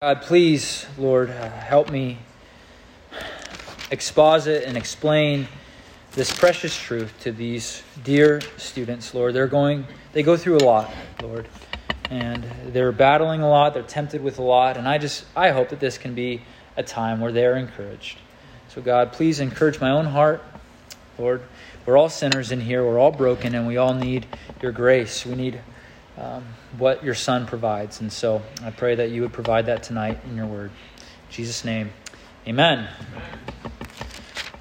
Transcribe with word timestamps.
God, 0.00 0.22
please, 0.22 0.86
Lord, 0.96 1.28
uh, 1.28 1.50
help 1.50 1.90
me 1.90 2.18
exposit 3.90 4.62
and 4.62 4.76
explain 4.76 5.48
this 6.12 6.32
precious 6.32 6.78
truth 6.78 7.12
to 7.22 7.32
these 7.32 7.82
dear 8.04 8.40
students, 8.58 9.12
Lord. 9.12 9.34
They're 9.34 9.48
going, 9.48 9.88
they 10.12 10.22
go 10.22 10.36
through 10.36 10.58
a 10.58 10.64
lot, 10.64 10.88
Lord, 11.20 11.48
and 12.10 12.46
they're 12.66 12.92
battling 12.92 13.40
a 13.40 13.50
lot. 13.50 13.74
They're 13.74 13.82
tempted 13.82 14.22
with 14.22 14.38
a 14.38 14.42
lot, 14.42 14.76
and 14.76 14.86
I 14.86 14.98
just, 14.98 15.24
I 15.34 15.50
hope 15.50 15.70
that 15.70 15.80
this 15.80 15.98
can 15.98 16.14
be 16.14 16.42
a 16.76 16.84
time 16.84 17.18
where 17.18 17.32
they're 17.32 17.56
encouraged. 17.56 18.18
So, 18.68 18.80
God, 18.80 19.12
please 19.12 19.40
encourage 19.40 19.80
my 19.80 19.90
own 19.90 20.06
heart, 20.06 20.44
Lord. 21.18 21.42
We're 21.86 21.96
all 21.96 22.08
sinners 22.08 22.52
in 22.52 22.60
here. 22.60 22.84
We're 22.84 23.00
all 23.00 23.10
broken, 23.10 23.52
and 23.52 23.66
we 23.66 23.78
all 23.78 23.94
need 23.94 24.28
Your 24.62 24.70
grace. 24.70 25.26
We 25.26 25.34
need 25.34 25.60
um, 26.18 26.44
what 26.76 27.04
Your 27.04 27.14
Son 27.14 27.46
provides, 27.46 28.00
and 28.00 28.12
so 28.12 28.42
I 28.62 28.70
pray 28.70 28.96
that 28.96 29.10
You 29.10 29.22
would 29.22 29.32
provide 29.32 29.66
that 29.66 29.82
tonight 29.82 30.18
in 30.28 30.36
Your 30.36 30.46
Word. 30.46 30.70
In 30.70 31.32
Jesus' 31.32 31.64
name, 31.64 31.90
Amen. 32.46 32.88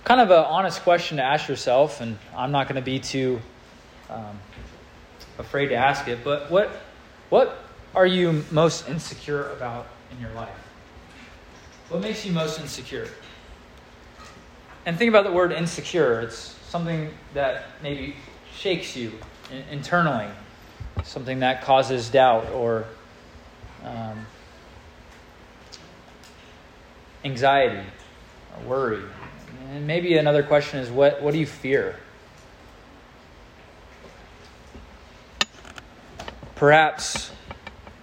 Kind 0.03 0.19
of 0.19 0.29
an 0.29 0.43
honest 0.43 0.81
question 0.81 1.17
to 1.17 1.23
ask 1.23 1.47
yourself, 1.47 2.01
and 2.01 2.17
I'm 2.35 2.51
not 2.51 2.67
going 2.67 2.75
to 2.75 2.81
be 2.81 2.99
too 2.99 3.39
um, 4.09 4.39
afraid 5.37 5.67
to 5.67 5.75
ask 5.75 6.07
it. 6.07 6.23
But 6.23 6.51
what 6.51 6.69
what 7.29 7.57
are 7.95 8.05
you 8.05 8.43
most 8.51 8.89
insecure 8.89 9.51
about 9.51 9.87
in 10.11 10.19
your 10.19 10.31
life? 10.33 10.49
What 11.89 12.01
makes 12.01 12.25
you 12.25 12.33
most 12.33 12.59
insecure? 12.59 13.07
And 14.85 14.97
think 14.97 15.07
about 15.09 15.23
the 15.23 15.31
word 15.31 15.53
insecure. 15.53 16.19
It's 16.21 16.55
something 16.69 17.09
that 17.33 17.65
maybe 17.81 18.15
shakes 18.53 18.97
you 18.97 19.13
internally, 19.71 20.27
something 21.03 21.39
that 21.39 21.61
causes 21.63 22.09
doubt 22.09 22.49
or 22.51 22.85
um, 23.83 24.25
anxiety 27.23 27.85
or 28.55 28.69
worry. 28.69 29.03
And 29.71 29.85
maybe 29.87 30.17
another 30.17 30.43
question 30.43 30.79
is 30.79 30.89
what, 30.89 31.21
what 31.21 31.33
do 31.33 31.39
you 31.39 31.45
fear? 31.45 31.95
Perhaps 36.55 37.31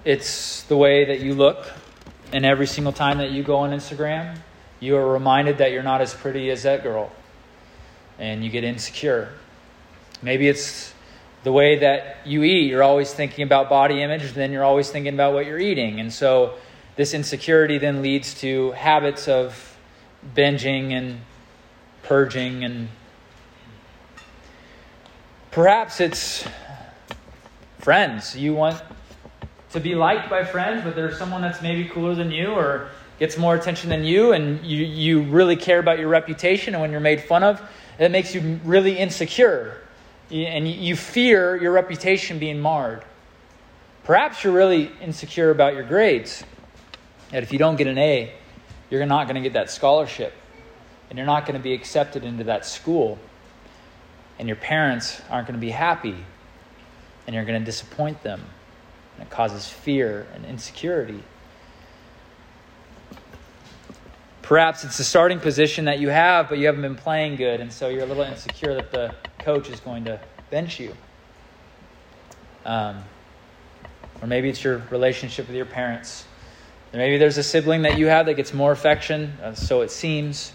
it's 0.05 0.63
the 0.65 0.77
way 0.77 1.05
that 1.07 1.21
you 1.21 1.35
look, 1.35 1.67
and 2.33 2.45
every 2.45 2.67
single 2.67 2.93
time 2.93 3.19
that 3.19 3.33
you 3.33 3.43
go 3.43 3.57
on 3.57 3.71
Instagram, 3.71 4.39
you 4.79 4.97
are 4.97 5.13
reminded 5.13 5.59
that 5.59 5.73
you're 5.73 5.83
not 5.83 6.01
as 6.01 6.15
pretty 6.15 6.51
as 6.51 6.63
that 6.63 6.83
girl, 6.83 7.11
and 8.19 8.45
you 8.45 8.51
get 8.51 8.63
insecure. 8.63 9.33
Maybe 10.23 10.47
it's 10.47 10.94
the 11.45 11.53
way 11.53 11.79
that 11.79 12.27
you 12.27 12.43
eat. 12.43 12.69
You're 12.69 12.83
always 12.83 13.13
thinking 13.13 13.45
about 13.45 13.69
body 13.69 14.03
image, 14.03 14.33
then 14.33 14.51
you're 14.51 14.65
always 14.65 14.91
thinking 14.91 15.15
about 15.15 15.35
what 15.35 15.47
you're 15.47 15.61
eating. 15.61 16.01
And 16.01 16.13
so 16.13 16.55
this 16.97 17.15
insecurity 17.15 17.79
then 17.79 18.03
leads 18.03 18.35
to 18.41 18.73
habits 18.73 19.29
of 19.29 19.79
binging 20.35 20.93
and 20.93 21.21
purging 22.03 22.65
and 22.65 22.89
perhaps 25.51 26.01
it's 26.01 26.45
friends. 27.79 28.37
You 28.37 28.55
want 28.55 28.83
to 29.71 29.81
be 29.81 29.95
liked 29.95 30.29
by 30.31 30.45
friends, 30.45 30.83
but 30.83 30.97
there's 30.97 31.19
someone 31.19 31.43
that's 31.43 31.63
maybe 31.63 31.85
cooler 31.85 32.15
than 32.15 32.31
you 32.31 32.53
or 32.53 32.89
gets 33.19 33.39
more 33.39 33.55
attention 33.55 33.91
than 33.91 34.03
you, 34.03 34.33
and 34.33 34.65
you, 34.65 34.85
you 34.85 35.23
really 35.23 35.55
care 35.55 35.79
about 35.79 36.01
your 36.01 36.09
reputation, 36.09 36.75
and 36.75 36.81
when 36.81 36.91
you're 36.91 37.01
made 37.01 37.23
fun 37.23 37.45
of, 37.45 37.63
it 37.99 38.11
makes 38.11 38.35
you 38.35 38.59
really 38.65 38.99
insecure. 38.99 39.84
And 40.31 40.67
you 40.69 40.97
fear 40.97 41.57
your 41.57 41.73
reputation 41.73 42.39
being 42.39 42.61
marred. 42.61 43.05
Perhaps 44.05 44.43
you're 44.43 44.53
really 44.53 44.91
insecure 45.01 45.51
about 45.51 45.75
your 45.75 45.85
grades. 45.85 46.45
That 47.31 47.43
if 47.43 47.53
you 47.53 47.59
don't 47.59 47.77
get 47.77 47.87
an 47.87 47.99
A, 47.99 48.33
you're 48.91 49.05
not 49.07 49.25
going 49.25 49.37
to 49.37 49.41
get 49.41 49.53
that 49.55 49.71
scholarship. 49.71 50.33
And 51.11 51.19
you're 51.19 51.27
not 51.27 51.47
going 51.47 51.57
to 51.57 51.63
be 51.63 51.73
accepted 51.73 52.25
into 52.25 52.45
that 52.45 52.67
school. 52.67 53.19
And 54.39 54.49
your 54.49 54.57
parents 54.57 55.21
aren't 55.31 55.47
going 55.47 55.59
to 55.59 55.65
be 55.65 55.71
happy. 55.71 56.17
And 57.27 57.35
you're 57.35 57.45
going 57.45 57.61
to 57.61 57.65
disappoint 57.65 58.23
them. 58.23 58.43
And 59.17 59.27
it 59.27 59.31
causes 59.31 59.69
fear 59.69 60.27
and 60.35 60.45
insecurity. 60.45 61.23
Perhaps 64.45 64.85
it's 64.85 64.99
the 64.99 65.05
starting 65.05 65.41
position 65.41 65.87
that 65.87 66.01
you 66.01 66.11
have, 66.11 66.51
but 66.51 66.59
you 66.59 66.67
haven't 66.67 66.83
been 66.83 66.97
playing 66.97 67.37
good, 67.37 67.63
and 67.63 67.73
so 67.73 67.89
you're 67.89 68.03
a 68.03 68.07
little 68.07 68.25
insecure 68.25 68.75
that 68.75 68.93
the 68.93 69.15
coach 69.45 69.69
is 69.69 69.81
going 69.81 70.05
to 70.05 70.19
bench 70.51 70.81
you. 70.81 70.95
Um, 72.65 73.05
or 74.23 74.27
maybe 74.27 74.49
it's 74.49 74.65
your 74.65 74.79
relationship 74.91 75.47
with 75.47 75.57
your 75.57 75.67
parents. 75.67 76.25
Or 76.93 76.97
maybe 76.97 77.19
there's 77.19 77.37
a 77.37 77.43
sibling 77.43 77.83
that 77.83 77.99
you 77.99 78.07
have 78.07 78.27
that 78.27 78.35
gets 78.35 78.55
more 78.55 78.73
affection, 78.73 79.35
uh, 79.43 79.55
so 79.55 79.83
it 79.83 79.91
seems, 79.91 80.53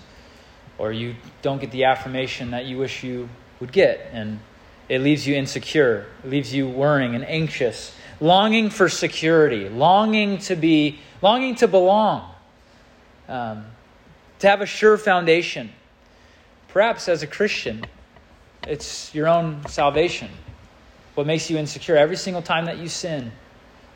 or 0.78 0.92
you 0.92 1.16
don't 1.42 1.62
get 1.62 1.72
the 1.72 1.84
affirmation 1.84 2.52
that 2.52 2.66
you 2.66 2.78
wish 2.78 3.04
you 3.04 3.30
would 3.60 3.72
get, 3.72 4.10
and 4.12 4.40
it 4.88 5.02
leaves 5.02 5.28
you 5.28 5.36
insecure. 5.36 6.08
It 6.24 6.30
leaves 6.30 6.54
you 6.54 6.68
worrying 6.68 7.14
and 7.14 7.24
anxious, 7.26 7.94
longing 8.20 8.70
for 8.70 8.90
security, 8.90 9.70
longing 9.70 10.40
to 10.40 10.56
be, 10.56 11.00
longing 11.22 11.56
to 11.56 11.68
belong. 11.68 12.34
Um, 13.28 13.66
to 14.40 14.48
have 14.48 14.62
a 14.62 14.66
sure 14.66 14.98
foundation. 14.98 15.72
Perhaps 16.70 17.10
as 17.10 17.22
a 17.22 17.28
Christian, 17.28 17.86
it's 18.68 19.14
your 19.14 19.28
own 19.28 19.66
salvation. 19.68 20.30
What 21.16 21.28
makes 21.28 21.50
you 21.50 21.58
insecure 21.58 21.98
every 21.98 22.18
single 22.18 22.42
time 22.42 22.66
that 22.66 22.78
you 22.78 22.88
sin, 22.88 23.32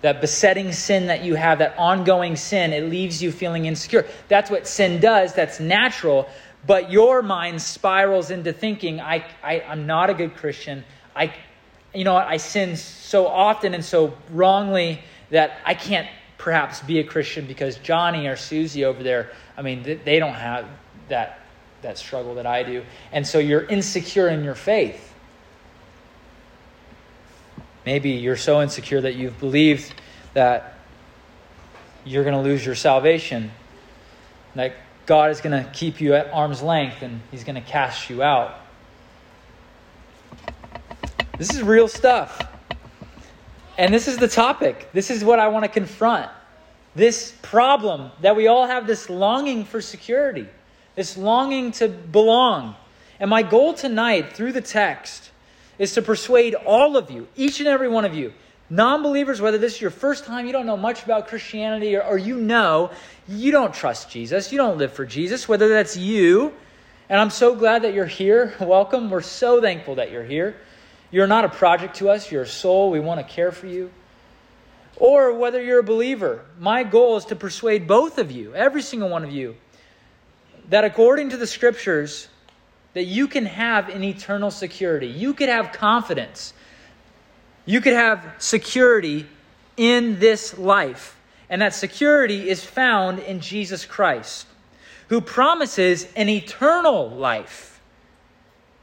that 0.02 0.20
besetting 0.20 0.72
sin 0.74 1.08
that 1.08 1.24
you 1.24 1.36
have, 1.36 1.60
that 1.60 1.78
ongoing 1.78 2.36
sin, 2.36 2.74
it 2.74 2.90
leaves 2.90 3.22
you 3.22 3.32
feeling 3.32 3.66
insecure. 3.66 4.06
That's 4.28 4.50
what 4.50 4.68
sin 4.68 5.00
does, 5.00 5.34
that's 5.34 5.60
natural, 5.60 6.28
but 6.66 6.92
your 6.92 7.22
mind 7.22 7.62
spirals 7.62 8.32
into 8.32 8.54
thinking, 8.54 9.00
I, 9.00 9.26
I, 9.44 9.62
I'm 9.62 9.86
not 9.86 10.10
a 10.10 10.14
good 10.14 10.36
Christian. 10.36 10.84
I, 11.16 11.34
you 11.94 12.04
know 12.04 12.14
what, 12.14 12.28
I 12.28 12.38
sin 12.38 12.76
so 12.78 13.28
often 13.28 13.74
and 13.74 13.84
so 13.84 14.14
wrongly 14.32 15.02
that 15.30 15.60
I 15.66 15.74
can't 15.74 16.08
perhaps 16.38 16.82
be 16.82 17.00
a 17.00 17.04
Christian 17.04 17.46
because 17.46 17.78
Johnny 17.78 18.28
or 18.28 18.36
Susie 18.36 18.86
over 18.86 19.04
there, 19.04 19.32
I 19.58 19.62
mean, 19.62 19.84
they 19.84 20.20
don't 20.20 20.34
have 20.34 20.68
that, 21.10 21.43
that 21.84 21.98
struggle 21.98 22.36
that 22.36 22.46
I 22.46 22.64
do. 22.64 22.84
And 23.12 23.26
so 23.26 23.40
you're 23.40 23.64
insecure 23.64 24.28
in 24.28 24.44
your 24.44 24.56
faith. 24.56 25.14
Maybe 27.86 28.12
you're 28.12 28.38
so 28.38 28.62
insecure 28.62 29.02
that 29.02 29.16
you've 29.16 29.40
believed 29.40 29.94
that 30.34 30.78
you're 32.06 32.24
going 32.24 32.36
to 32.36 32.42
lose 32.42 32.66
your 32.66 32.76
salvation, 32.76 33.52
that 34.56 34.74
God 35.06 35.32
is 35.32 35.42
going 35.42 35.64
to 35.64 35.70
keep 35.72 36.02
you 36.02 36.14
at 36.14 36.32
arm's 36.34 36.62
length 36.62 37.02
and 37.02 37.22
He's 37.32 37.44
going 37.44 37.56
to 37.56 37.62
cast 37.62 38.10
you 38.10 38.24
out. 38.24 38.60
This 41.38 41.54
is 41.54 41.62
real 41.62 41.88
stuff. 41.88 42.42
And 43.78 43.94
this 43.94 44.08
is 44.08 44.18
the 44.18 44.28
topic. 44.28 44.90
This 44.94 45.10
is 45.10 45.24
what 45.24 45.40
I 45.40 45.48
want 45.48 45.66
to 45.66 45.70
confront. 45.70 46.30
This 46.96 47.34
problem 47.42 48.12
that 48.22 48.36
we 48.36 48.48
all 48.48 48.68
have 48.68 48.86
this 48.86 49.10
longing 49.10 49.66
for 49.66 49.82
security, 49.82 50.48
this 50.96 51.18
longing 51.18 51.72
to 51.74 51.88
belong. 51.88 52.76
And 53.20 53.30
my 53.30 53.44
goal 53.44 53.74
tonight 53.74 54.34
through 54.34 54.52
the 54.52 54.62
text 54.62 55.32
is 55.80 55.94
to 55.94 56.02
persuade 56.02 56.56
all 56.56 56.98
of 56.98 57.10
you, 57.10 57.28
each 57.36 57.60
and 57.60 57.68
every 57.68 57.88
one 57.88 58.06
of 58.06 58.14
you, 58.14 58.34
non 58.70 59.04
believers, 59.04 59.42
whether 59.42 59.58
this 59.58 59.76
is 59.76 59.82
your 59.82 59.92
first 59.92 60.26
time, 60.26 60.46
you 60.46 60.52
don't 60.52 60.66
know 60.66 60.78
much 60.78 61.04
about 61.04 61.28
Christianity, 61.28 61.96
or, 61.96 62.04
or, 62.04 62.18
you 62.18 62.38
know 62.38 62.92
you 63.28 63.52
don't 63.52 63.74
trust 63.74 64.10
Jesus, 64.10 64.52
you 64.52 64.58
don't 64.58 64.78
live 64.78 64.94
for 64.94 65.06
Jesus, 65.06 65.48
whether 65.48 65.70
that's 65.70 65.98
you. 65.98 66.54
And 67.10 67.20
I'm 67.20 67.30
so 67.30 67.56
glad 67.56 67.84
that 67.84 67.94
you're 67.94 68.06
here. 68.06 68.54
Welcome. 68.60 69.10
We're 69.10 69.22
so 69.22 69.62
thankful 69.62 69.96
that 69.96 70.12
you're 70.12 70.24
here. 70.24 70.56
You're 71.12 71.28
not 71.28 71.46
a 71.46 71.50
project 71.50 71.98
to 71.98 72.10
us, 72.10 72.32
you're 72.32 72.44
a 72.44 72.48
soul. 72.48 72.90
We 72.90 73.00
want 73.00 73.20
to 73.20 73.34
care 73.34 73.52
for 73.52 73.68
you. 73.68 73.92
Or 74.98 75.34
whether 75.34 75.62
you're 75.62 75.80
a 75.80 75.84
believer, 75.84 76.46
my 76.60 76.84
goal 76.84 77.18
is 77.18 77.26
to 77.26 77.36
persuade 77.36 77.88
both 77.88 78.18
of 78.18 78.32
you, 78.32 78.54
every 78.56 78.82
single 78.82 79.10
one 79.10 79.24
of 79.24 79.32
you, 79.32 79.56
that 80.70 80.84
according 80.84 81.30
to 81.30 81.38
the 81.38 81.48
scriptures, 81.48 82.28
that 82.94 83.06
you 83.06 83.28
can 83.28 83.46
have 83.46 83.90
an 83.90 84.04
eternal 84.04 84.52
security. 84.52 85.08
You 85.08 85.34
could 85.34 85.50
have 85.50 85.72
confidence. 85.72 86.54
You 87.66 87.82
could 87.82 87.94
have 87.94 88.36
security 88.38 89.28
in 89.78 90.20
this 90.20 90.58
life. 90.58 91.20
And 91.50 91.62
that 91.62 91.74
security 91.74 92.50
is 92.50 92.64
found 92.64 93.20
in 93.20 93.40
Jesus 93.40 93.86
Christ, 93.86 94.48
who 95.10 95.22
promises 95.22 96.08
an 96.16 96.30
eternal 96.30 97.10
life 97.10 97.82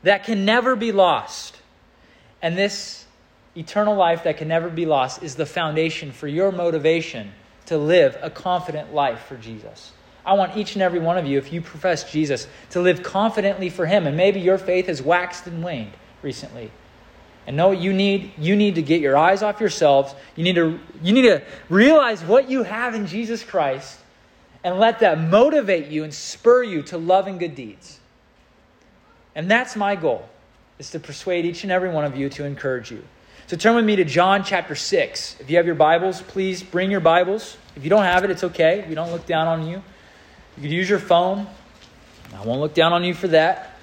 that 0.02 0.24
can 0.24 0.44
never 0.44 0.76
be 0.76 0.92
lost. 0.92 1.56
And 2.42 2.56
this 2.56 3.04
eternal 3.56 3.96
life 3.96 4.24
that 4.24 4.38
can 4.38 4.48
never 4.48 4.68
be 4.68 4.86
lost 4.86 5.22
is 5.22 5.34
the 5.34 5.46
foundation 5.46 6.12
for 6.12 6.26
your 6.26 6.52
motivation 6.52 7.32
to 7.66 7.78
live 7.78 8.16
a 8.22 8.30
confident 8.30 8.94
life 8.94 9.20
for 9.26 9.36
Jesus. 9.36 9.92
I 10.24 10.34
want 10.34 10.56
each 10.56 10.74
and 10.74 10.82
every 10.82 10.98
one 10.98 11.16
of 11.16 11.26
you, 11.26 11.38
if 11.38 11.52
you 11.52 11.60
profess 11.60 12.10
Jesus, 12.10 12.46
to 12.70 12.80
live 12.80 13.02
confidently 13.02 13.70
for 13.70 13.86
Him. 13.86 14.06
And 14.06 14.16
maybe 14.16 14.40
your 14.40 14.58
faith 14.58 14.86
has 14.86 15.02
waxed 15.02 15.46
and 15.46 15.62
waned 15.62 15.92
recently. 16.22 16.70
And 17.46 17.56
know 17.56 17.68
what 17.68 17.78
you 17.78 17.92
need? 17.92 18.32
You 18.38 18.54
need 18.54 18.74
to 18.76 18.82
get 18.82 19.00
your 19.00 19.16
eyes 19.16 19.42
off 19.42 19.60
yourselves. 19.60 20.14
You 20.36 20.44
need 20.44 20.56
to, 20.56 20.78
you 21.02 21.12
need 21.12 21.22
to 21.22 21.42
realize 21.68 22.22
what 22.22 22.50
you 22.50 22.62
have 22.62 22.94
in 22.94 23.06
Jesus 23.06 23.42
Christ 23.42 23.98
and 24.62 24.78
let 24.78 24.98
that 25.00 25.18
motivate 25.18 25.88
you 25.88 26.04
and 26.04 26.12
spur 26.12 26.62
you 26.62 26.82
to 26.84 26.98
love 26.98 27.26
and 27.26 27.38
good 27.38 27.54
deeds. 27.54 27.98
And 29.34 29.50
that's 29.50 29.74
my 29.74 29.96
goal, 29.96 30.28
is 30.78 30.90
to 30.90 31.00
persuade 31.00 31.46
each 31.46 31.62
and 31.62 31.72
every 31.72 31.88
one 31.88 32.04
of 32.04 32.16
you 32.16 32.28
to 32.30 32.44
encourage 32.44 32.90
you. 32.90 33.02
So 33.46 33.56
turn 33.56 33.74
with 33.74 33.84
me 33.84 33.96
to 33.96 34.04
John 34.04 34.44
chapter 34.44 34.76
6. 34.76 35.36
If 35.40 35.50
you 35.50 35.56
have 35.56 35.66
your 35.66 35.74
Bibles, 35.74 36.22
please 36.22 36.62
bring 36.62 36.90
your 36.90 37.00
Bibles. 37.00 37.56
If 37.74 37.84
you 37.84 37.90
don't 37.90 38.04
have 38.04 38.22
it, 38.22 38.30
it's 38.30 38.44
okay. 38.44 38.84
We 38.88 38.94
don't 38.94 39.10
look 39.10 39.26
down 39.26 39.48
on 39.48 39.66
you. 39.66 39.82
You 40.56 40.62
could 40.62 40.72
use 40.72 40.88
your 40.88 40.98
phone. 40.98 41.46
I 42.34 42.44
won't 42.44 42.60
look 42.60 42.74
down 42.74 42.92
on 42.92 43.04
you 43.04 43.14
for 43.14 43.28
that. 43.28 43.78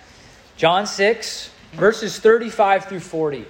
John 0.55 0.87
6, 0.87 1.51
verses 1.73 2.19
35 2.19 2.85
through 2.85 2.99
40. 2.99 3.45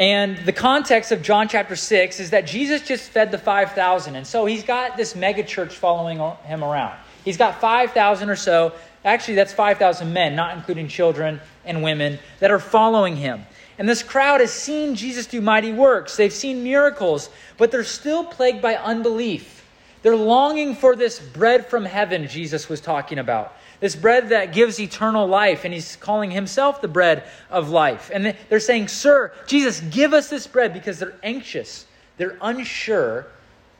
And 0.00 0.38
the 0.46 0.52
context 0.52 1.12
of 1.12 1.20
John 1.20 1.46
chapter 1.46 1.76
6 1.76 2.20
is 2.20 2.30
that 2.30 2.46
Jesus 2.46 2.80
just 2.80 3.10
fed 3.10 3.30
the 3.30 3.38
5,000. 3.38 4.16
And 4.16 4.26
so 4.26 4.46
he's 4.46 4.64
got 4.64 4.96
this 4.96 5.14
mega 5.14 5.42
church 5.42 5.76
following 5.76 6.18
him 6.44 6.64
around. 6.64 6.96
He's 7.22 7.36
got 7.36 7.60
5,000 7.60 8.30
or 8.30 8.36
so. 8.36 8.72
Actually, 9.04 9.34
that's 9.34 9.52
5,000 9.52 10.10
men, 10.12 10.34
not 10.34 10.56
including 10.56 10.88
children 10.88 11.40
and 11.66 11.82
women, 11.82 12.18
that 12.38 12.50
are 12.50 12.58
following 12.58 13.16
him. 13.16 13.44
And 13.80 13.88
this 13.88 14.02
crowd 14.02 14.42
has 14.42 14.52
seen 14.52 14.94
Jesus 14.94 15.26
do 15.26 15.40
mighty 15.40 15.72
works. 15.72 16.16
They've 16.16 16.32
seen 16.32 16.62
miracles, 16.62 17.30
but 17.56 17.70
they're 17.70 17.82
still 17.82 18.24
plagued 18.24 18.60
by 18.60 18.76
unbelief. 18.76 19.66
They're 20.02 20.14
longing 20.14 20.74
for 20.74 20.94
this 20.94 21.18
bread 21.18 21.66
from 21.66 21.86
heaven 21.86 22.28
Jesus 22.28 22.68
was 22.68 22.82
talking 22.82 23.18
about 23.18 23.54
this 23.80 23.96
bread 23.96 24.28
that 24.28 24.52
gives 24.52 24.78
eternal 24.78 25.26
life, 25.26 25.64
and 25.64 25.72
he's 25.72 25.96
calling 25.96 26.30
himself 26.30 26.82
the 26.82 26.88
bread 26.88 27.24
of 27.48 27.70
life. 27.70 28.10
And 28.12 28.36
they're 28.50 28.60
saying, 28.60 28.88
Sir, 28.88 29.32
Jesus, 29.46 29.80
give 29.80 30.12
us 30.12 30.28
this 30.28 30.46
bread 30.46 30.72
because 30.74 30.98
they're 30.98 31.16
anxious. 31.22 31.86
They're 32.18 32.36
unsure 32.42 33.26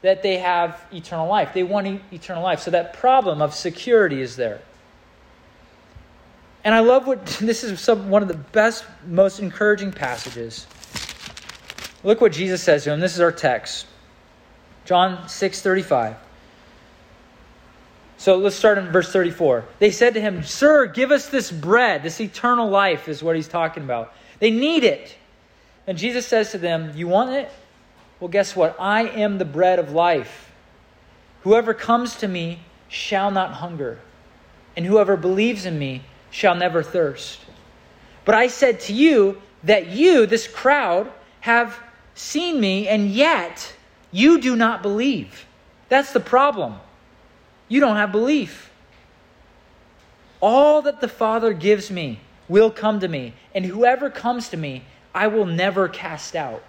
that 0.00 0.22
they 0.22 0.38
have 0.38 0.82
eternal 0.92 1.28
life. 1.28 1.52
They 1.52 1.62
want 1.62 2.00
eternal 2.10 2.42
life. 2.42 2.60
So 2.60 2.70
that 2.70 2.94
problem 2.94 3.42
of 3.42 3.54
security 3.54 4.22
is 4.22 4.36
there. 4.36 4.62
And 6.64 6.74
I 6.74 6.80
love 6.80 7.06
what 7.06 7.24
this 7.40 7.64
is 7.64 7.80
some, 7.80 8.10
one 8.10 8.22
of 8.22 8.28
the 8.28 8.36
best, 8.36 8.84
most 9.06 9.40
encouraging 9.40 9.92
passages. 9.92 10.66
Look 12.02 12.20
what 12.20 12.32
Jesus 12.32 12.62
says 12.62 12.84
to 12.84 12.92
him. 12.92 13.00
This 13.00 13.14
is 13.14 13.20
our 13.20 13.32
text. 13.32 13.86
John 14.84 15.28
6 15.28 15.60
35. 15.62 16.16
So 18.16 18.36
let's 18.36 18.56
start 18.56 18.76
in 18.76 18.92
verse 18.92 19.10
34. 19.12 19.64
They 19.78 19.90
said 19.90 20.12
to 20.14 20.20
him, 20.20 20.42
Sir, 20.42 20.86
give 20.86 21.10
us 21.10 21.28
this 21.28 21.50
bread. 21.50 22.02
This 22.02 22.20
eternal 22.20 22.68
life 22.68 23.08
is 23.08 23.22
what 23.22 23.34
he's 23.34 23.48
talking 23.48 23.82
about. 23.82 24.12
They 24.40 24.50
need 24.50 24.84
it. 24.84 25.16
And 25.86 25.96
Jesus 25.96 26.26
says 26.26 26.50
to 26.52 26.58
them, 26.58 26.92
You 26.94 27.08
want 27.08 27.30
it? 27.30 27.50
Well, 28.18 28.28
guess 28.28 28.54
what? 28.54 28.76
I 28.78 29.08
am 29.08 29.38
the 29.38 29.46
bread 29.46 29.78
of 29.78 29.92
life. 29.92 30.52
Whoever 31.42 31.72
comes 31.72 32.16
to 32.16 32.28
me 32.28 32.60
shall 32.88 33.30
not 33.30 33.54
hunger, 33.54 33.98
and 34.76 34.84
whoever 34.84 35.16
believes 35.16 35.64
in 35.64 35.78
me 35.78 36.02
shall 36.30 36.54
never 36.54 36.82
thirst. 36.82 37.40
But 38.24 38.34
I 38.34 38.46
said 38.48 38.80
to 38.80 38.92
you 38.92 39.40
that 39.64 39.88
you, 39.88 40.26
this 40.26 40.46
crowd, 40.46 41.10
have 41.40 41.78
seen 42.14 42.60
me, 42.60 42.88
and 42.88 43.10
yet 43.10 43.74
you 44.12 44.40
do 44.40 44.56
not 44.56 44.82
believe. 44.82 45.46
That's 45.88 46.12
the 46.12 46.20
problem. 46.20 46.76
You 47.68 47.80
don't 47.80 47.96
have 47.96 48.12
belief. 48.12 48.70
All 50.40 50.82
that 50.82 51.00
the 51.00 51.08
Father 51.08 51.52
gives 51.52 51.90
me 51.90 52.20
will 52.48 52.70
come 52.70 53.00
to 53.00 53.08
me, 53.08 53.34
and 53.54 53.64
whoever 53.64 54.10
comes 54.10 54.48
to 54.50 54.56
me, 54.56 54.84
I 55.14 55.26
will 55.26 55.46
never 55.46 55.88
cast 55.88 56.34
out. 56.34 56.62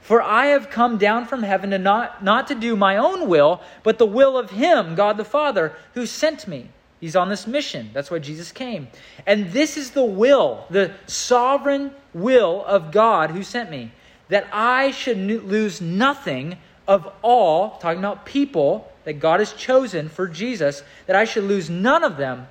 For 0.00 0.20
I 0.20 0.46
have 0.46 0.70
come 0.70 0.98
down 0.98 1.26
from 1.26 1.42
heaven 1.42 1.70
to 1.70 1.78
not, 1.78 2.24
not 2.24 2.48
to 2.48 2.54
do 2.54 2.74
my 2.74 2.96
own 2.96 3.28
will, 3.28 3.62
but 3.82 3.98
the 3.98 4.06
will 4.06 4.36
of 4.36 4.50
Him, 4.50 4.94
God 4.94 5.16
the 5.16 5.24
Father, 5.24 5.74
who 5.94 6.06
sent 6.06 6.48
me. 6.48 6.70
He's 7.02 7.16
on 7.16 7.28
this 7.28 7.48
mission. 7.48 7.90
That's 7.92 8.12
why 8.12 8.20
Jesus 8.20 8.52
came. 8.52 8.86
And 9.26 9.50
this 9.50 9.76
is 9.76 9.90
the 9.90 10.04
will, 10.04 10.64
the 10.70 10.92
sovereign 11.08 11.90
will 12.14 12.64
of 12.64 12.92
God 12.92 13.32
who 13.32 13.42
sent 13.42 13.72
me, 13.72 13.90
that 14.28 14.46
I 14.52 14.92
should 14.92 15.18
lose 15.18 15.80
nothing 15.80 16.58
of 16.86 17.12
all, 17.20 17.78
talking 17.78 17.98
about 17.98 18.24
people, 18.24 18.88
that 19.02 19.14
God 19.14 19.40
has 19.40 19.52
chosen 19.52 20.08
for 20.08 20.28
Jesus, 20.28 20.84
that 21.06 21.16
I 21.16 21.24
should 21.24 21.42
lose 21.42 21.68
none 21.68 22.04
of 22.04 22.18
them 22.18 22.46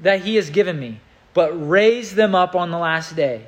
that 0.00 0.20
he 0.20 0.36
has 0.36 0.50
given 0.50 0.78
me, 0.78 1.00
but 1.32 1.48
raise 1.66 2.14
them 2.14 2.34
up 2.34 2.54
on 2.54 2.70
the 2.70 2.78
last 2.78 3.16
day. 3.16 3.46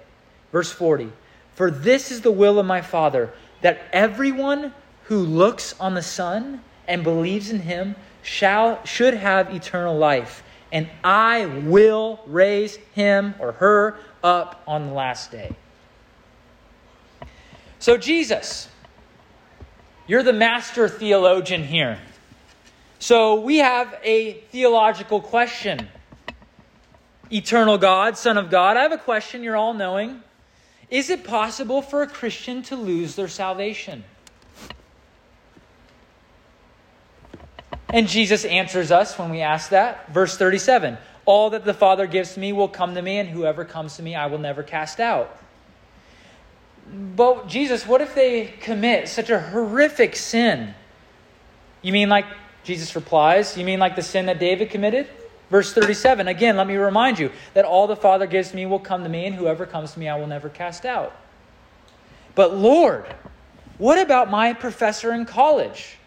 Verse 0.51 0.73
40 0.73 1.13
For 1.57 1.71
this 1.71 2.11
is 2.11 2.23
the 2.23 2.33
will 2.33 2.59
of 2.59 2.65
my 2.65 2.81
Father, 2.81 3.35
that 3.61 3.83
everyone 3.93 4.73
who 5.05 5.19
looks 5.19 5.79
on 5.79 5.93
the 5.93 6.03
Son 6.03 6.63
and 6.89 7.05
believes 7.05 7.51
in 7.51 7.61
him 7.61 7.97
shall 8.23 8.85
should 8.85 9.15
have 9.15 9.55
eternal 9.55 9.97
life, 9.97 10.43
and 10.71 10.89
I 11.05 11.47
will 11.47 12.21
raise 12.27 12.77
him 12.95 13.35
or 13.39 13.53
her 13.53 13.99
up 14.23 14.63
on 14.67 14.87
the 14.87 14.93
last 14.93 15.31
day. 15.31 15.55
So, 17.79 17.97
Jesus, 17.97 18.69
you're 20.07 20.23
the 20.23 20.33
master 20.33 20.89
theologian 20.89 21.65
here. 21.65 21.99
So 22.99 23.41
we 23.41 23.59
have 23.59 23.99
a 24.05 24.35
theological 24.53 25.21
question. 25.21 25.89
Eternal 27.33 27.79
God, 27.79 28.17
Son 28.17 28.39
of 28.39 28.49
God, 28.49 28.77
I 28.77 28.83
have 28.83 28.93
a 28.93 28.99
question 28.99 29.43
you're 29.43 29.57
all 29.57 29.75
knowing. 29.75 30.23
Is 30.89 31.11
it 31.11 31.25
possible 31.25 31.83
for 31.83 32.03
a 32.03 32.07
Christian 32.07 32.63
to 32.65 32.77
lose 32.77 33.17
their 33.17 33.27
salvation? 33.27 34.05
And 37.93 38.09
Jesus 38.09 38.47
answers 38.47 38.91
us 38.91 39.19
when 39.19 39.31
we 39.31 39.43
ask 39.43 39.71
that. 39.71 40.11
Verse 40.13 40.37
37 40.37 40.97
All 41.27 41.51
that 41.51 41.65
the 41.65 41.75
Father 41.75 42.07
gives 42.07 42.35
to 42.35 42.41
me 42.41 42.53
will 42.53 42.69
come 42.69 42.95
to 42.95 43.03
me, 43.03 43.19
and 43.19 43.29
whoever 43.29 43.65
comes 43.65 43.97
to 43.97 44.03
me 44.03 44.15
I 44.15 44.27
will 44.27 44.39
never 44.39 44.63
cast 44.63 44.99
out. 44.99 45.39
But, 47.15 47.47
Jesus, 47.47 47.87
what 47.87 48.01
if 48.01 48.15
they 48.15 48.47
commit 48.61 49.09
such 49.09 49.31
a 49.31 49.39
horrific 49.39 50.17
sin? 50.17 50.75
You 51.83 51.93
mean 51.93 52.09
like 52.09 52.27
Jesus 52.65 52.95
replies, 52.95 53.57
You 53.57 53.65
mean 53.65 53.79
like 53.79 53.95
the 53.95 54.03
sin 54.03 54.27
that 54.27 54.39
David 54.39 54.71
committed? 54.71 55.09
Verse 55.51 55.75
37 55.75 56.29
Again, 56.29 56.57
let 56.57 56.67
me 56.67 56.77
remind 56.77 57.19
you 57.19 57.31
that 57.53 57.67
all 57.67 57.87
the 57.87 57.97
Father 57.97 58.27
gives 58.27 58.55
me 58.55 58.65
will 58.65 58.79
come 58.79 59.03
to 59.03 59.09
me, 59.09 59.27
and 59.27 59.35
whoever 59.35 59.67
comes 59.67 59.93
to 59.93 60.01
me 60.01 60.09
I 60.09 60.17
will 60.17 60.27
never 60.27 60.49
cast 60.49 60.87
out. 60.87 61.15
But 62.35 62.57
Lord, 62.57 63.05
what 63.77 63.99
about 63.99 64.31
my 64.31 64.55
professor 64.55 65.13
in 65.13 65.27
college? 65.27 65.99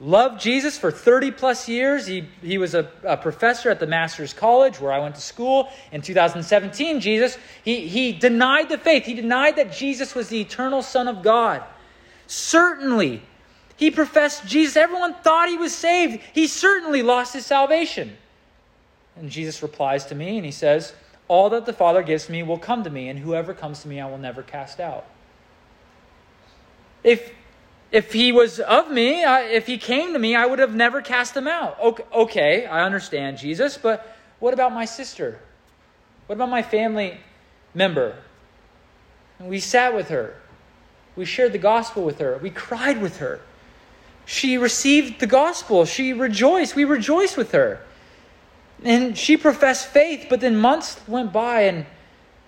Loved 0.00 0.40
Jesus 0.40 0.76
for 0.76 0.90
30 0.90 1.30
plus 1.30 1.68
years. 1.68 2.06
He, 2.06 2.26
he 2.42 2.58
was 2.58 2.74
a, 2.74 2.90
a, 3.04 3.16
professor 3.16 3.70
at 3.70 3.78
the 3.78 3.86
Master's 3.86 4.32
College 4.32 4.80
where 4.80 4.92
I 4.92 4.98
went 4.98 5.14
to 5.14 5.20
school. 5.20 5.68
In 5.92 6.02
2017, 6.02 7.00
Jesus, 7.00 7.38
he, 7.62 7.86
he 7.86 8.12
denied 8.12 8.68
the 8.68 8.78
faith. 8.78 9.04
He 9.04 9.14
denied 9.14 9.56
that 9.56 9.72
Jesus 9.72 10.14
was 10.14 10.28
the 10.28 10.40
eternal 10.40 10.82
Son 10.82 11.06
of 11.06 11.22
God. 11.22 11.62
Certainly, 12.26 13.22
he 13.76 13.90
professed 13.90 14.46
Jesus. 14.46 14.76
Everyone 14.76 15.14
thought 15.14 15.48
he 15.48 15.56
was 15.56 15.72
saved. 15.72 16.20
He 16.32 16.48
certainly 16.48 17.02
lost 17.02 17.32
his 17.32 17.46
salvation. 17.46 18.16
And 19.16 19.30
Jesus 19.30 19.62
replies 19.62 20.04
to 20.06 20.16
me 20.16 20.36
and 20.36 20.44
he 20.44 20.50
says, 20.50 20.92
All 21.28 21.50
that 21.50 21.66
the 21.66 21.72
Father 21.72 22.02
gives 22.02 22.28
me 22.28 22.42
will 22.42 22.58
come 22.58 22.82
to 22.82 22.90
me, 22.90 23.08
and 23.08 23.18
whoever 23.18 23.54
comes 23.54 23.82
to 23.82 23.88
me 23.88 24.00
I 24.00 24.10
will 24.10 24.18
never 24.18 24.42
cast 24.42 24.80
out. 24.80 25.06
If, 27.04 27.32
if 27.90 28.12
he 28.12 28.32
was 28.32 28.60
of 28.60 28.90
me, 28.90 29.22
if 29.22 29.66
he 29.66 29.78
came 29.78 30.12
to 30.12 30.18
me, 30.18 30.34
I 30.34 30.46
would 30.46 30.58
have 30.58 30.74
never 30.74 31.00
cast 31.00 31.36
him 31.36 31.46
out. 31.46 31.78
Okay, 31.80 32.04
okay, 32.12 32.66
I 32.66 32.84
understand, 32.84 33.38
Jesus, 33.38 33.78
but 33.78 34.16
what 34.40 34.52
about 34.52 34.72
my 34.72 34.84
sister? 34.84 35.38
What 36.26 36.36
about 36.36 36.50
my 36.50 36.62
family 36.62 37.18
member? 37.74 38.16
we 39.40 39.60
sat 39.60 39.94
with 39.94 40.08
her. 40.08 40.36
We 41.16 41.24
shared 41.24 41.52
the 41.52 41.58
gospel 41.58 42.02
with 42.04 42.18
her. 42.18 42.38
We 42.38 42.50
cried 42.50 43.00
with 43.00 43.18
her. 43.18 43.40
She 44.26 44.56
received 44.56 45.20
the 45.20 45.26
gospel. 45.26 45.84
She 45.84 46.12
rejoiced. 46.12 46.74
We 46.74 46.84
rejoiced 46.84 47.36
with 47.36 47.52
her. 47.52 47.80
And 48.82 49.16
she 49.16 49.36
professed 49.36 49.88
faith, 49.88 50.26
but 50.28 50.40
then 50.40 50.56
months 50.56 51.00
went 51.06 51.32
by 51.32 51.62
and 51.62 51.86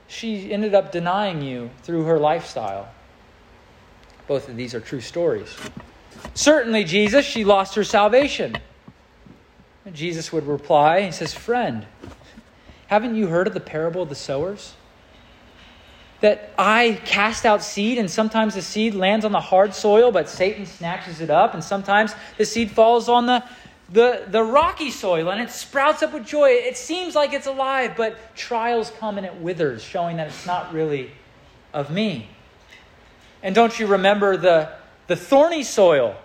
she 0.08 0.52
ended 0.52 0.74
up 0.74 0.92
denying 0.92 1.42
you 1.42 1.70
through 1.82 2.04
her 2.04 2.18
lifestyle. 2.18 2.88
Both 4.26 4.48
of 4.48 4.56
these 4.56 4.74
are 4.74 4.80
true 4.80 5.00
stories. 5.00 5.54
Certainly, 6.34 6.84
Jesus, 6.84 7.24
she 7.24 7.44
lost 7.44 7.74
her 7.74 7.84
salvation. 7.84 8.56
And 9.84 9.94
Jesus 9.94 10.32
would 10.32 10.46
reply, 10.46 11.02
He 11.02 11.12
says, 11.12 11.32
Friend, 11.32 11.86
haven't 12.88 13.14
you 13.14 13.28
heard 13.28 13.46
of 13.46 13.54
the 13.54 13.60
parable 13.60 14.02
of 14.02 14.08
the 14.08 14.14
sowers? 14.14 14.74
that 16.20 16.50
I 16.58 16.98
cast 17.04 17.44
out 17.44 17.62
seed, 17.62 17.98
and 17.98 18.10
sometimes 18.10 18.54
the 18.54 18.62
seed 18.62 18.94
lands 18.94 19.24
on 19.24 19.32
the 19.32 19.40
hard 19.40 19.74
soil, 19.74 20.10
but 20.10 20.28
Satan 20.28 20.64
snatches 20.64 21.20
it 21.20 21.30
up, 21.30 21.54
and 21.54 21.62
sometimes 21.62 22.14
the 22.38 22.44
seed 22.44 22.70
falls 22.70 23.08
on 23.08 23.26
the 23.26 23.44
the, 23.88 24.24
the 24.26 24.42
rocky 24.42 24.90
soil 24.90 25.30
and 25.30 25.40
it 25.40 25.48
sprouts 25.48 26.02
up 26.02 26.12
with 26.12 26.26
joy. 26.26 26.48
It 26.48 26.76
seems 26.76 27.14
like 27.14 27.32
it's 27.32 27.46
alive, 27.46 27.92
but 27.96 28.34
trials 28.34 28.90
come 28.98 29.16
and 29.16 29.24
it 29.24 29.36
withers, 29.36 29.80
showing 29.80 30.16
that 30.16 30.26
it's 30.26 30.44
not 30.44 30.72
really 30.72 31.12
of 31.72 31.88
me. 31.88 32.28
And 33.46 33.54
don't 33.54 33.78
you 33.78 33.86
remember 33.86 34.36
the, 34.36 34.72
the 35.06 35.14
thorny 35.14 35.62
soil 35.62 36.16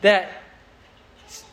that 0.00 0.28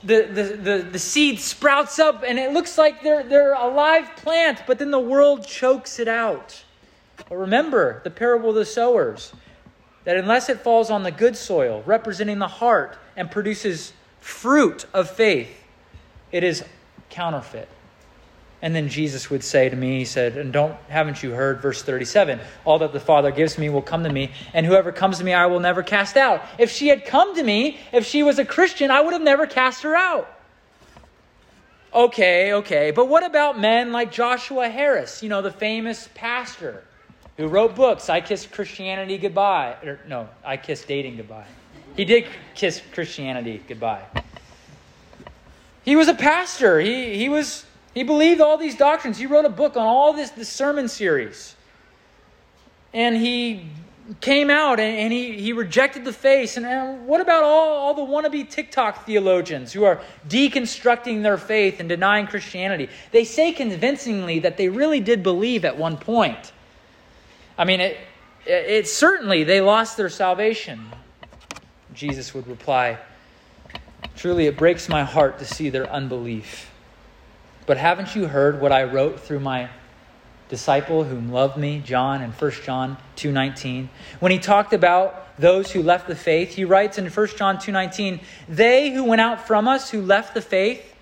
the, 0.03 0.24
the, 0.24 0.44
the, 0.44 0.88
the 0.94 0.98
seed 0.98 1.39
sprouts 1.39 2.00
up 2.00 2.24
and 2.25 2.39
it 2.39 2.53
looks 2.53 2.75
like 2.75 3.03
they're, 3.03 3.22
they're 3.22 3.53
a 3.53 3.68
live 3.68 4.15
plant, 4.15 4.63
but 4.65 4.80
then 4.80 4.89
the 4.89 5.00
world 5.00 5.46
chokes 5.46 6.00
it 6.00 6.08
out. 6.08 6.63
But 7.30 7.36
remember 7.36 8.01
the 8.03 8.10
parable 8.10 8.50
of 8.50 8.56
the 8.56 8.65
sowers 8.65 9.32
that 10.06 10.18
unless 10.18 10.50
it 10.50 10.62
falls 10.62 10.89
on 10.89 11.03
the 11.03 11.12
good 11.12 11.38
soil, 11.38 11.84
representing 11.86 12.39
the 12.39 12.48
heart, 12.48 12.98
and 13.15 13.30
produces 13.30 13.94
fruit 14.22 14.88
of 14.92 15.08
faith, 15.08 15.56
it 16.32 16.44
is 16.44 16.63
counterfeit. 17.12 17.70
And 18.63 18.74
then 18.74 18.88
Jesus 18.88 19.29
would 19.29 19.43
say 19.43 19.67
to 19.67 19.75
me, 19.75 20.00
He 20.00 20.05
said, 20.05 20.38
And 20.38 20.53
don't, 20.53 20.75
haven't 20.88 21.22
you 21.22 21.32
heard, 21.32 21.62
verse 21.62 21.84
37, 21.84 22.39
all 22.63 22.79
that 22.79 22.93
the 22.93 23.00
Father 23.00 23.29
gives 23.29 23.58
me 23.58 23.67
will 23.67 23.82
come 23.82 24.05
to 24.05 24.10
me, 24.10 24.32
and 24.53 24.65
whoever 24.65 24.93
comes 24.93 25.17
to 25.17 25.24
me 25.25 25.34
I 25.34 25.48
will 25.48 25.60
never 25.60 25.84
cast 25.84 26.15
out. 26.15 26.41
If 26.58 26.72
she 26.72 26.88
had 26.88 27.05
come 27.05 27.36
to 27.36 27.43
me, 27.43 27.77
if 27.91 28.05
she 28.05 28.24
was 28.24 28.39
a 28.39 28.46
Christian, 28.46 28.89
I 28.89 29.01
would 29.01 29.12
have 29.12 29.22
never 29.22 29.46
cast 29.46 29.84
her 29.84 29.98
out. 29.98 30.29
Okay, 31.93 32.53
okay, 32.53 32.91
but 32.91 33.10
what 33.10 33.25
about 33.25 33.60
men 33.60 33.91
like 33.91 34.13
Joshua 34.13 34.70
Harris, 34.70 35.22
you 35.22 35.27
know, 35.27 35.41
the 35.41 35.51
famous 35.51 36.10
pastor 36.15 36.86
who 37.36 37.48
wrote 37.48 37.75
books, 37.75 38.10
I 38.10 38.22
Kissed 38.22 38.51
Christianity 38.51 39.17
Goodbye? 39.17 39.75
Or, 39.84 40.00
no, 40.08 40.29
I 40.43 40.55
Kissed 40.55 40.88
Dating 40.88 41.17
Goodbye. 41.17 41.46
He 41.98 42.05
did 42.05 42.25
kiss 42.55 42.82
Christianity 42.93 43.62
goodbye. 43.67 44.03
He 45.84 45.96
was 45.96 46.08
a 46.08 46.15
pastor. 46.15 46.79
He, 46.79 47.17
he, 47.17 47.29
was, 47.29 47.65
he 47.93 48.03
believed 48.03 48.41
all 48.41 48.57
these 48.57 48.75
doctrines. 48.75 49.17
He 49.17 49.25
wrote 49.25 49.45
a 49.45 49.50
book 49.50 49.77
on 49.77 49.85
all 49.85 50.13
this, 50.13 50.31
this 50.31 50.50
sermon 50.50 50.88
series. 50.88 51.55
And 52.93 53.15
he 53.15 53.67
came 54.19 54.50
out 54.50 54.79
and, 54.79 54.97
and 54.97 55.13
he, 55.13 55.39
he 55.39 55.53
rejected 55.53 56.03
the 56.03 56.13
faith. 56.13 56.57
And, 56.57 56.65
and 56.65 57.07
what 57.07 57.21
about 57.21 57.43
all, 57.43 57.69
all 57.69 57.93
the 57.93 58.01
wannabe 58.01 58.50
TikTok 58.50 59.05
theologians 59.05 59.71
who 59.71 59.83
are 59.83 60.01
deconstructing 60.27 61.23
their 61.23 61.38
faith 61.38 61.79
and 61.79 61.88
denying 61.88 62.27
Christianity? 62.27 62.89
They 63.12 63.23
say 63.23 63.51
convincingly 63.51 64.39
that 64.39 64.57
they 64.57 64.69
really 64.69 65.00
did 65.00 65.23
believe 65.23 65.63
at 65.63 65.77
one 65.77 65.97
point. 65.97 66.51
I 67.57 67.65
mean, 67.65 67.79
it, 67.79 67.97
it, 68.45 68.69
it 68.69 68.88
certainly, 68.88 69.43
they 69.43 69.62
lost 69.62 69.97
their 69.97 70.09
salvation. 70.09 70.83
Jesus 71.93 72.33
would 72.33 72.47
reply, 72.47 72.97
Truly, 74.15 74.47
it 74.47 74.57
breaks 74.57 74.89
my 74.89 75.03
heart 75.03 75.39
to 75.39 75.45
see 75.45 75.69
their 75.69 75.89
unbelief. 75.89 76.69
But 77.65 77.77
haven't 77.77 78.15
you 78.15 78.27
heard 78.27 78.60
what 78.60 78.72
I 78.72 78.84
wrote 78.84 79.20
through 79.20 79.39
my 79.39 79.70
disciple 80.50 81.05
whom 81.05 81.32
loved 81.32 81.58
me, 81.58 81.79
John, 81.79 82.22
in 82.22 82.32
1 82.32 82.51
John 82.63 82.98
2.19? 83.15 83.88
When 84.20 84.32
he 84.32 84.39
talked 84.39 84.74
about 84.74 85.39
those 85.39 85.72
who 85.72 85.82
left 85.82 86.08
the 86.08 86.15
faith, 86.15 86.55
he 86.55 86.65
writes 86.65 86.98
in 86.98 87.08
1 87.08 87.27
John 87.38 87.58
2.19, 87.58 88.22
They 88.50 88.91
who 88.91 89.05
went 89.05 89.22
out 89.22 89.48
from 89.48 89.67
us, 89.67 89.89
who 89.89 90.01
left 90.01 90.34
the 90.34 90.41
faith, 90.41 90.93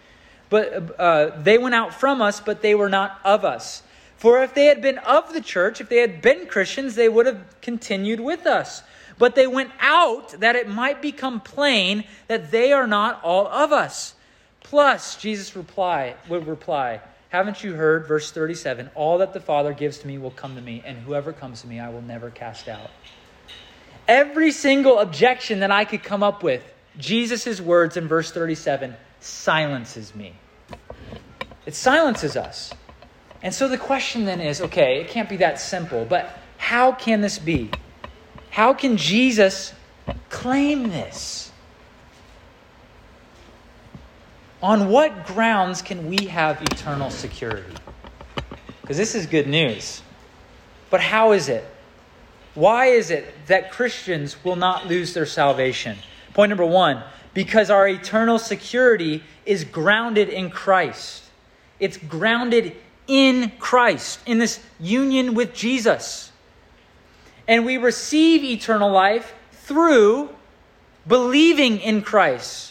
but 0.49 0.99
uh, 0.99 1.41
they 1.41 1.57
went 1.57 1.75
out 1.75 1.93
from 1.93 2.21
us, 2.21 2.39
but 2.39 2.61
they 2.61 2.75
were 2.75 2.89
not 2.89 3.19
of 3.23 3.43
us. 3.43 3.83
For 4.17 4.43
if 4.43 4.53
they 4.53 4.65
had 4.65 4.81
been 4.81 4.99
of 4.99 5.33
the 5.33 5.41
church, 5.41 5.81
if 5.81 5.89
they 5.89 5.97
had 5.97 6.21
been 6.21 6.45
Christians, 6.45 6.93
they 6.93 7.09
would 7.09 7.25
have 7.25 7.43
continued 7.61 8.19
with 8.19 8.45
us. 8.45 8.83
But 9.17 9.33
they 9.33 9.47
went 9.47 9.71
out 9.79 10.39
that 10.39 10.55
it 10.55 10.69
might 10.69 11.01
become 11.01 11.41
plain 11.41 12.03
that 12.27 12.51
they 12.51 12.71
are 12.71 12.85
not 12.85 13.19
all 13.23 13.47
of 13.47 13.71
us. 13.71 14.13
Plus, 14.71 15.17
Jesus 15.17 15.53
reply, 15.57 16.15
would 16.29 16.47
reply, 16.47 17.01
Haven't 17.27 17.61
you 17.61 17.73
heard, 17.73 18.07
verse 18.07 18.31
37, 18.31 18.89
all 18.95 19.17
that 19.17 19.33
the 19.33 19.41
Father 19.41 19.73
gives 19.73 19.97
to 19.97 20.07
me 20.07 20.17
will 20.17 20.31
come 20.31 20.55
to 20.55 20.61
me, 20.61 20.81
and 20.85 20.97
whoever 20.99 21.33
comes 21.33 21.59
to 21.63 21.67
me 21.67 21.77
I 21.77 21.89
will 21.89 22.01
never 22.01 22.29
cast 22.29 22.69
out. 22.69 22.89
Every 24.07 24.53
single 24.53 24.99
objection 24.99 25.59
that 25.59 25.71
I 25.71 25.83
could 25.83 26.03
come 26.03 26.23
up 26.23 26.41
with, 26.41 26.63
Jesus' 26.97 27.59
words 27.59 27.97
in 27.97 28.07
verse 28.07 28.31
37 28.31 28.95
silences 29.19 30.15
me. 30.15 30.35
It 31.65 31.75
silences 31.75 32.37
us. 32.37 32.73
And 33.43 33.53
so 33.53 33.67
the 33.67 33.77
question 33.77 34.23
then 34.23 34.39
is 34.39 34.61
okay, 34.61 35.01
it 35.01 35.09
can't 35.09 35.27
be 35.27 35.35
that 35.37 35.59
simple, 35.59 36.05
but 36.05 36.39
how 36.55 36.93
can 36.93 37.19
this 37.19 37.39
be? 37.39 37.71
How 38.51 38.73
can 38.73 38.95
Jesus 38.95 39.73
claim 40.29 40.91
this? 40.91 41.50
On 44.61 44.89
what 44.89 45.25
grounds 45.25 45.81
can 45.81 46.07
we 46.07 46.25
have 46.27 46.61
eternal 46.61 47.09
security? 47.09 47.73
Because 48.81 48.97
this 48.97 49.15
is 49.15 49.25
good 49.25 49.47
news. 49.47 50.01
But 50.89 51.01
how 51.01 51.31
is 51.31 51.49
it? 51.49 51.65
Why 52.53 52.87
is 52.87 53.11
it 53.11 53.33
that 53.47 53.71
Christians 53.71 54.43
will 54.43 54.55
not 54.55 54.87
lose 54.87 55.13
their 55.13 55.25
salvation? 55.25 55.97
Point 56.33 56.49
number 56.49 56.65
one 56.65 57.03
because 57.33 57.69
our 57.69 57.87
eternal 57.87 58.37
security 58.37 59.23
is 59.45 59.63
grounded 59.63 60.27
in 60.27 60.49
Christ. 60.49 61.23
It's 61.79 61.95
grounded 61.95 62.75
in 63.07 63.53
Christ, 63.57 64.19
in 64.25 64.37
this 64.37 64.59
union 64.79 65.33
with 65.33 65.53
Jesus 65.53 66.31
and 67.47 67.65
we 67.65 67.77
receive 67.77 68.43
eternal 68.43 68.89
life 68.89 69.33
through 69.51 70.29
believing 71.05 71.79
in 71.79 72.01
Christ. 72.01 72.70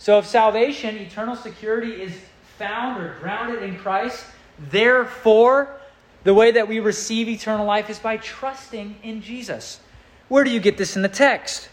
So, 0.00 0.18
if 0.18 0.26
salvation, 0.26 0.96
eternal 0.96 1.36
security, 1.36 2.02
is 2.02 2.12
found 2.58 3.00
or 3.00 3.14
grounded 3.20 3.62
in 3.62 3.76
Christ, 3.76 4.24
therefore, 4.58 5.78
the 6.24 6.34
way 6.34 6.50
that 6.50 6.66
we 6.66 6.80
receive 6.80 7.28
eternal 7.28 7.66
life 7.66 7.88
is 7.88 8.00
by 8.00 8.16
trusting 8.16 8.96
in 9.02 9.22
Jesus. 9.22 9.78
Where 10.28 10.42
do 10.42 10.50
you 10.50 10.58
get 10.58 10.76
this 10.76 10.96
in 10.96 11.02
the 11.02 11.08
text? 11.08 11.68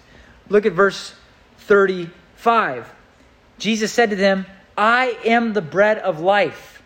Look 0.50 0.66
at 0.66 0.74
verse 0.74 1.16
35. 1.60 2.94
Jesus 3.58 3.92
said 3.92 4.12
to 4.12 4.16
them, 4.16 4.46
I 4.78 5.18
am 5.26 5.54
the 5.54 5.62
bread 5.62 5.98
of 5.98 6.20
life. 6.20 6.84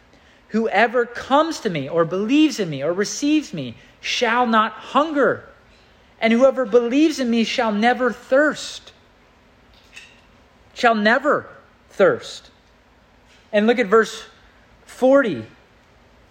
Whoever 0.49 1.05
comes 1.05 1.59
to 1.61 1.69
me 1.69 1.89
or 1.89 2.05
believes 2.05 2.59
in 2.59 2.69
me 2.69 2.83
or 2.83 2.93
receives 2.93 3.53
me 3.53 3.75
shall 3.99 4.47
not 4.47 4.71
hunger 4.71 5.51
and 6.21 6.31
whoever 6.31 6.65
believes 6.65 7.19
in 7.19 7.29
me 7.29 7.43
shall 7.43 7.71
never 7.71 8.11
thirst. 8.11 8.90
Shall 10.73 10.95
never 10.95 11.47
thirst. 11.89 12.49
And 13.51 13.67
look 13.67 13.79
at 13.79 13.87
verse 13.87 14.25
40. 14.85 15.45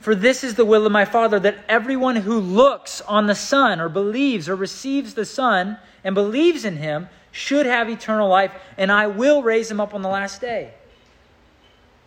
For 0.00 0.14
this 0.14 0.42
is 0.42 0.54
the 0.54 0.64
will 0.64 0.86
of 0.86 0.92
my 0.92 1.04
Father, 1.04 1.38
that 1.40 1.58
everyone 1.68 2.16
who 2.16 2.38
looks 2.38 3.02
on 3.02 3.26
the 3.26 3.34
Son, 3.34 3.80
or 3.80 3.90
believes, 3.90 4.48
or 4.48 4.56
receives 4.56 5.12
the 5.14 5.26
Son, 5.26 5.76
and 6.02 6.14
believes 6.14 6.64
in 6.64 6.78
him, 6.78 7.08
should 7.32 7.66
have 7.66 7.88
eternal 7.88 8.28
life, 8.28 8.52
and 8.78 8.90
I 8.90 9.06
will 9.06 9.42
raise 9.42 9.70
him 9.70 9.80
up 9.80 9.94
on 9.94 10.02
the 10.02 10.08
last 10.08 10.40
day. 10.40 10.72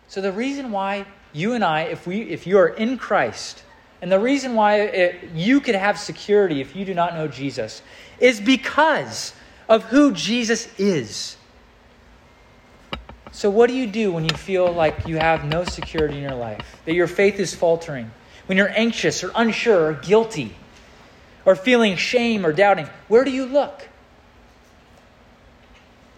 So 0.08 0.20
the 0.20 0.32
reason 0.32 0.70
why 0.70 1.06
you 1.32 1.54
and 1.54 1.64
I, 1.64 1.82
if 1.82 2.06
we 2.06 2.22
if 2.22 2.46
you 2.46 2.58
are 2.58 2.68
in 2.68 2.98
Christ, 2.98 3.62
and 4.02 4.10
the 4.12 4.20
reason 4.20 4.54
why 4.54 4.80
it, 4.80 5.30
you 5.34 5.60
could 5.60 5.74
have 5.74 5.98
security 5.98 6.60
if 6.60 6.76
you 6.76 6.84
do 6.84 6.94
not 6.94 7.14
know 7.14 7.26
Jesus 7.26 7.80
is 8.20 8.40
because 8.40 9.34
of 9.68 9.84
who 9.84 10.12
Jesus 10.12 10.68
is. 10.78 11.36
So, 13.34 13.50
what 13.50 13.68
do 13.68 13.74
you 13.74 13.88
do 13.88 14.12
when 14.12 14.22
you 14.22 14.36
feel 14.36 14.72
like 14.72 15.08
you 15.08 15.16
have 15.16 15.44
no 15.44 15.64
security 15.64 16.14
in 16.14 16.22
your 16.22 16.36
life, 16.36 16.80
that 16.84 16.94
your 16.94 17.08
faith 17.08 17.40
is 17.40 17.52
faltering, 17.52 18.12
when 18.46 18.56
you're 18.56 18.70
anxious 18.70 19.24
or 19.24 19.32
unsure 19.34 19.90
or 19.90 19.92
guilty, 19.94 20.54
or 21.44 21.56
feeling 21.56 21.96
shame 21.96 22.46
or 22.46 22.52
doubting? 22.52 22.88
Where 23.08 23.24
do 23.24 23.32
you 23.32 23.46
look? 23.46 23.88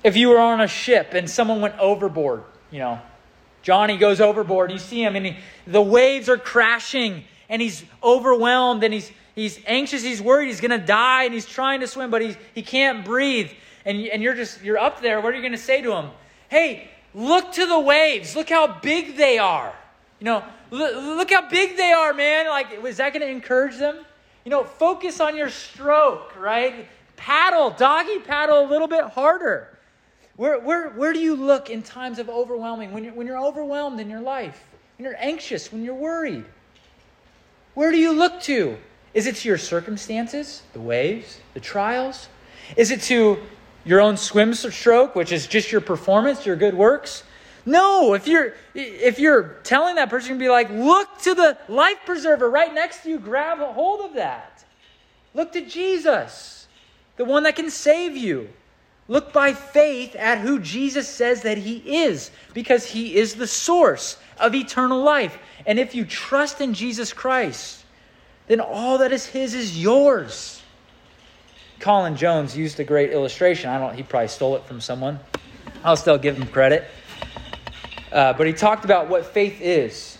If 0.04 0.14
you 0.14 0.28
were 0.28 0.38
on 0.38 0.60
a 0.60 0.68
ship 0.68 1.14
and 1.14 1.28
someone 1.28 1.62
went 1.62 1.78
overboard, 1.78 2.44
you 2.70 2.80
know, 2.80 3.00
Johnny 3.62 3.96
goes 3.96 4.20
overboard, 4.20 4.70
you 4.70 4.78
see 4.78 5.02
him, 5.02 5.16
and 5.16 5.24
he, 5.24 5.36
the 5.66 5.80
waves 5.80 6.28
are 6.28 6.36
crashing 6.36 7.24
and 7.48 7.62
he's 7.62 7.82
overwhelmed 8.04 8.84
and 8.84 8.92
he's, 8.92 9.10
he's 9.34 9.58
anxious, 9.66 10.02
he's 10.02 10.20
worried, 10.20 10.48
he's 10.48 10.60
going 10.60 10.78
to 10.78 10.86
die 10.86 11.24
and 11.24 11.32
he's 11.32 11.46
trying 11.46 11.80
to 11.80 11.86
swim, 11.86 12.10
but 12.10 12.20
he's, 12.20 12.36
he 12.54 12.60
can't 12.60 13.06
breathe. 13.06 13.50
And, 13.86 14.06
and 14.06 14.22
you're 14.22 14.34
just, 14.34 14.62
you're 14.62 14.78
up 14.78 15.00
there. 15.00 15.22
What 15.22 15.32
are 15.32 15.36
you 15.36 15.42
going 15.42 15.52
to 15.52 15.58
say 15.58 15.80
to 15.80 15.92
him? 15.94 16.10
Hey, 16.50 16.90
look 17.16 17.52
to 17.52 17.66
the 17.66 17.80
waves. 17.80 18.36
Look 18.36 18.50
how 18.50 18.78
big 18.80 19.16
they 19.16 19.38
are. 19.38 19.74
You 20.20 20.26
know, 20.26 20.44
look, 20.70 21.30
how 21.30 21.48
big 21.48 21.76
they 21.76 21.90
are, 21.90 22.14
man. 22.14 22.46
Like, 22.46 22.68
is 22.84 22.98
that 22.98 23.12
going 23.12 23.22
to 23.22 23.28
encourage 23.28 23.78
them? 23.78 24.04
You 24.44 24.50
know, 24.50 24.62
focus 24.62 25.18
on 25.18 25.36
your 25.36 25.50
stroke, 25.50 26.38
right? 26.38 26.86
Paddle, 27.16 27.70
doggy 27.70 28.20
paddle 28.20 28.64
a 28.64 28.68
little 28.68 28.86
bit 28.86 29.04
harder. 29.04 29.76
Where, 30.36 30.60
where, 30.60 30.90
where 30.90 31.12
do 31.12 31.18
you 31.18 31.34
look 31.34 31.70
in 31.70 31.82
times 31.82 32.18
of 32.18 32.28
overwhelming? 32.28 32.92
When 32.92 33.02
you're, 33.04 33.14
when 33.14 33.26
you're 33.26 33.42
overwhelmed 33.42 33.98
in 34.00 34.10
your 34.10 34.20
life, 34.20 34.62
when 34.98 35.04
you're 35.04 35.16
anxious, 35.18 35.72
when 35.72 35.82
you're 35.82 35.94
worried? 35.94 36.44
Where 37.74 37.90
do 37.90 37.98
you 37.98 38.12
look 38.12 38.40
to? 38.42 38.76
Is 39.14 39.26
it 39.26 39.36
to 39.36 39.48
your 39.48 39.58
circumstances, 39.58 40.62
the 40.74 40.80
waves, 40.80 41.40
the 41.54 41.60
trials? 41.60 42.28
Is 42.76 42.90
it 42.90 43.00
to 43.02 43.38
your 43.86 44.02
own 44.02 44.18
swim 44.18 44.52
stroke, 44.52 45.14
which 45.14 45.32
is 45.32 45.46
just 45.46 45.72
your 45.72 45.80
performance, 45.80 46.44
your 46.44 46.56
good 46.56 46.74
works? 46.74 47.22
No, 47.64 48.14
if 48.14 48.28
you're 48.28 48.54
if 48.74 49.18
you're 49.18 49.56
telling 49.64 49.94
that 49.94 50.10
person 50.10 50.38
be 50.38 50.48
like, 50.48 50.68
look 50.70 51.18
to 51.22 51.34
the 51.34 51.56
life 51.68 51.98
preserver 52.04 52.50
right 52.50 52.72
next 52.74 53.04
to 53.04 53.08
you, 53.08 53.18
grab 53.18 53.60
a 53.60 53.72
hold 53.72 54.02
of 54.02 54.14
that. 54.14 54.64
Look 55.34 55.52
to 55.52 55.64
Jesus, 55.64 56.68
the 57.16 57.24
one 57.24 57.44
that 57.44 57.56
can 57.56 57.70
save 57.70 58.16
you. 58.16 58.50
Look 59.08 59.32
by 59.32 59.52
faith 59.52 60.16
at 60.16 60.38
who 60.38 60.58
Jesus 60.58 61.08
says 61.08 61.42
that 61.42 61.58
he 61.58 62.04
is, 62.04 62.32
because 62.54 62.84
he 62.84 63.14
is 63.14 63.34
the 63.34 63.46
source 63.46 64.18
of 64.38 64.54
eternal 64.54 65.00
life. 65.02 65.38
And 65.64 65.78
if 65.78 65.94
you 65.94 66.04
trust 66.04 66.60
in 66.60 66.74
Jesus 66.74 67.12
Christ, 67.12 67.84
then 68.48 68.60
all 68.60 68.98
that 68.98 69.12
is 69.12 69.26
his 69.26 69.54
is 69.54 69.80
yours. 69.80 70.55
Colin 71.80 72.16
Jones 72.16 72.56
used 72.56 72.80
a 72.80 72.84
great 72.84 73.10
illustration. 73.10 73.70
I 73.70 73.78
don't 73.78 73.94
he 73.94 74.02
probably 74.02 74.28
stole 74.28 74.56
it 74.56 74.64
from 74.64 74.80
someone. 74.80 75.20
I'll 75.84 75.96
still 75.96 76.18
give 76.18 76.36
him 76.36 76.46
credit. 76.48 76.84
Uh, 78.10 78.32
but 78.32 78.46
he 78.46 78.52
talked 78.52 78.84
about 78.84 79.08
what 79.08 79.26
faith 79.26 79.60
is. 79.60 80.18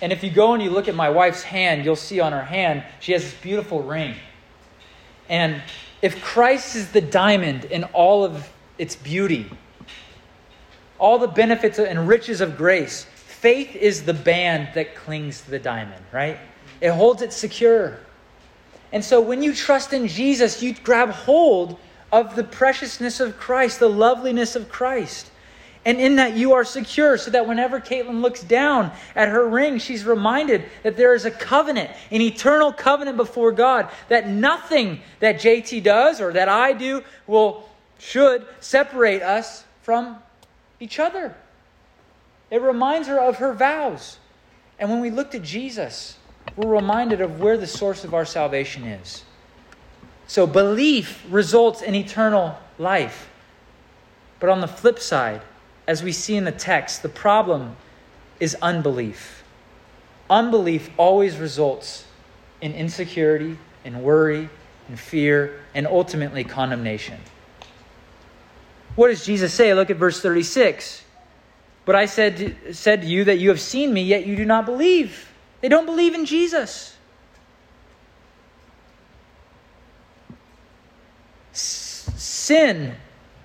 And 0.00 0.12
if 0.12 0.22
you 0.22 0.30
go 0.30 0.54
and 0.54 0.62
you 0.62 0.70
look 0.70 0.88
at 0.88 0.94
my 0.94 1.10
wife's 1.10 1.42
hand, 1.42 1.84
you'll 1.84 1.96
see 1.96 2.20
on 2.20 2.32
her 2.32 2.42
hand, 2.42 2.84
she 3.00 3.12
has 3.12 3.22
this 3.22 3.34
beautiful 3.40 3.82
ring. 3.82 4.14
And 5.28 5.62
if 6.02 6.22
Christ 6.22 6.76
is 6.76 6.90
the 6.92 7.00
diamond 7.00 7.64
in 7.64 7.84
all 7.84 8.24
of 8.24 8.50
its 8.78 8.96
beauty, 8.96 9.50
all 10.98 11.18
the 11.18 11.28
benefits 11.28 11.78
and 11.78 12.08
riches 12.08 12.40
of 12.40 12.56
grace, 12.56 13.04
faith 13.04 13.74
is 13.76 14.04
the 14.04 14.14
band 14.14 14.68
that 14.74 14.94
clings 14.94 15.42
to 15.42 15.50
the 15.50 15.58
diamond, 15.58 16.02
right? 16.12 16.38
It 16.80 16.90
holds 16.90 17.22
it 17.22 17.32
secure. 17.32 17.98
And 18.92 19.04
so 19.04 19.20
when 19.20 19.42
you 19.42 19.54
trust 19.54 19.92
in 19.92 20.08
Jesus, 20.08 20.62
you 20.62 20.74
grab 20.74 21.10
hold 21.10 21.78
of 22.10 22.36
the 22.36 22.44
preciousness 22.44 23.20
of 23.20 23.36
Christ, 23.36 23.80
the 23.80 23.88
loveliness 23.88 24.56
of 24.56 24.68
Christ. 24.68 25.30
And 25.84 26.00
in 26.00 26.16
that, 26.16 26.36
you 26.36 26.52
are 26.54 26.64
secure, 26.64 27.16
so 27.16 27.30
that 27.30 27.46
whenever 27.46 27.80
Caitlin 27.80 28.20
looks 28.20 28.42
down 28.42 28.90
at 29.14 29.28
her 29.28 29.48
ring, 29.48 29.78
she's 29.78 30.04
reminded 30.04 30.64
that 30.82 30.96
there 30.96 31.14
is 31.14 31.24
a 31.24 31.30
covenant, 31.30 31.90
an 32.10 32.20
eternal 32.20 32.72
covenant 32.72 33.16
before 33.16 33.52
God, 33.52 33.88
that 34.08 34.28
nothing 34.28 35.00
that 35.20 35.36
JT 35.36 35.82
does 35.82 36.20
or 36.20 36.32
that 36.32 36.48
I 36.48 36.72
do 36.72 37.02
will, 37.26 37.68
should 37.98 38.46
separate 38.60 39.22
us 39.22 39.64
from 39.82 40.18
each 40.80 40.98
other. 40.98 41.34
It 42.50 42.62
reminds 42.62 43.08
her 43.08 43.18
of 43.18 43.36
her 43.36 43.52
vows. 43.52 44.18
And 44.78 44.90
when 44.90 45.00
we 45.00 45.10
look 45.10 45.30
to 45.32 45.38
Jesus, 45.38 46.16
we're 46.56 46.70
reminded 46.70 47.20
of 47.20 47.40
where 47.40 47.56
the 47.56 47.66
source 47.66 48.04
of 48.04 48.14
our 48.14 48.24
salvation 48.24 48.84
is. 48.84 49.24
So 50.26 50.46
belief 50.46 51.24
results 51.30 51.82
in 51.82 51.94
eternal 51.94 52.58
life. 52.78 53.30
But 54.40 54.50
on 54.50 54.60
the 54.60 54.68
flip 54.68 54.98
side, 54.98 55.42
as 55.86 56.02
we 56.02 56.12
see 56.12 56.36
in 56.36 56.44
the 56.44 56.52
text, 56.52 57.02
the 57.02 57.08
problem 57.08 57.76
is 58.40 58.56
unbelief. 58.60 59.42
Unbelief 60.30 60.90
always 60.96 61.38
results 61.38 62.04
in 62.60 62.74
insecurity, 62.74 63.56
in 63.84 64.02
worry, 64.02 64.48
in 64.88 64.96
fear, 64.96 65.60
and 65.74 65.86
ultimately 65.86 66.44
condemnation. 66.44 67.18
What 68.94 69.08
does 69.08 69.24
Jesus 69.24 69.54
say? 69.54 69.72
Look 69.74 69.90
at 69.90 69.96
verse 69.96 70.20
36. 70.20 71.04
But 71.84 71.94
I 71.94 72.06
said 72.06 72.56
said 72.72 73.02
to 73.02 73.06
you 73.06 73.24
that 73.24 73.38
you 73.38 73.48
have 73.48 73.60
seen 73.60 73.94
me, 73.94 74.02
yet 74.02 74.26
you 74.26 74.36
do 74.36 74.44
not 74.44 74.66
believe. 74.66 75.27
They 75.60 75.68
don't 75.68 75.86
believe 75.86 76.14
in 76.14 76.24
Jesus. 76.24 76.96
Sin 81.52 82.94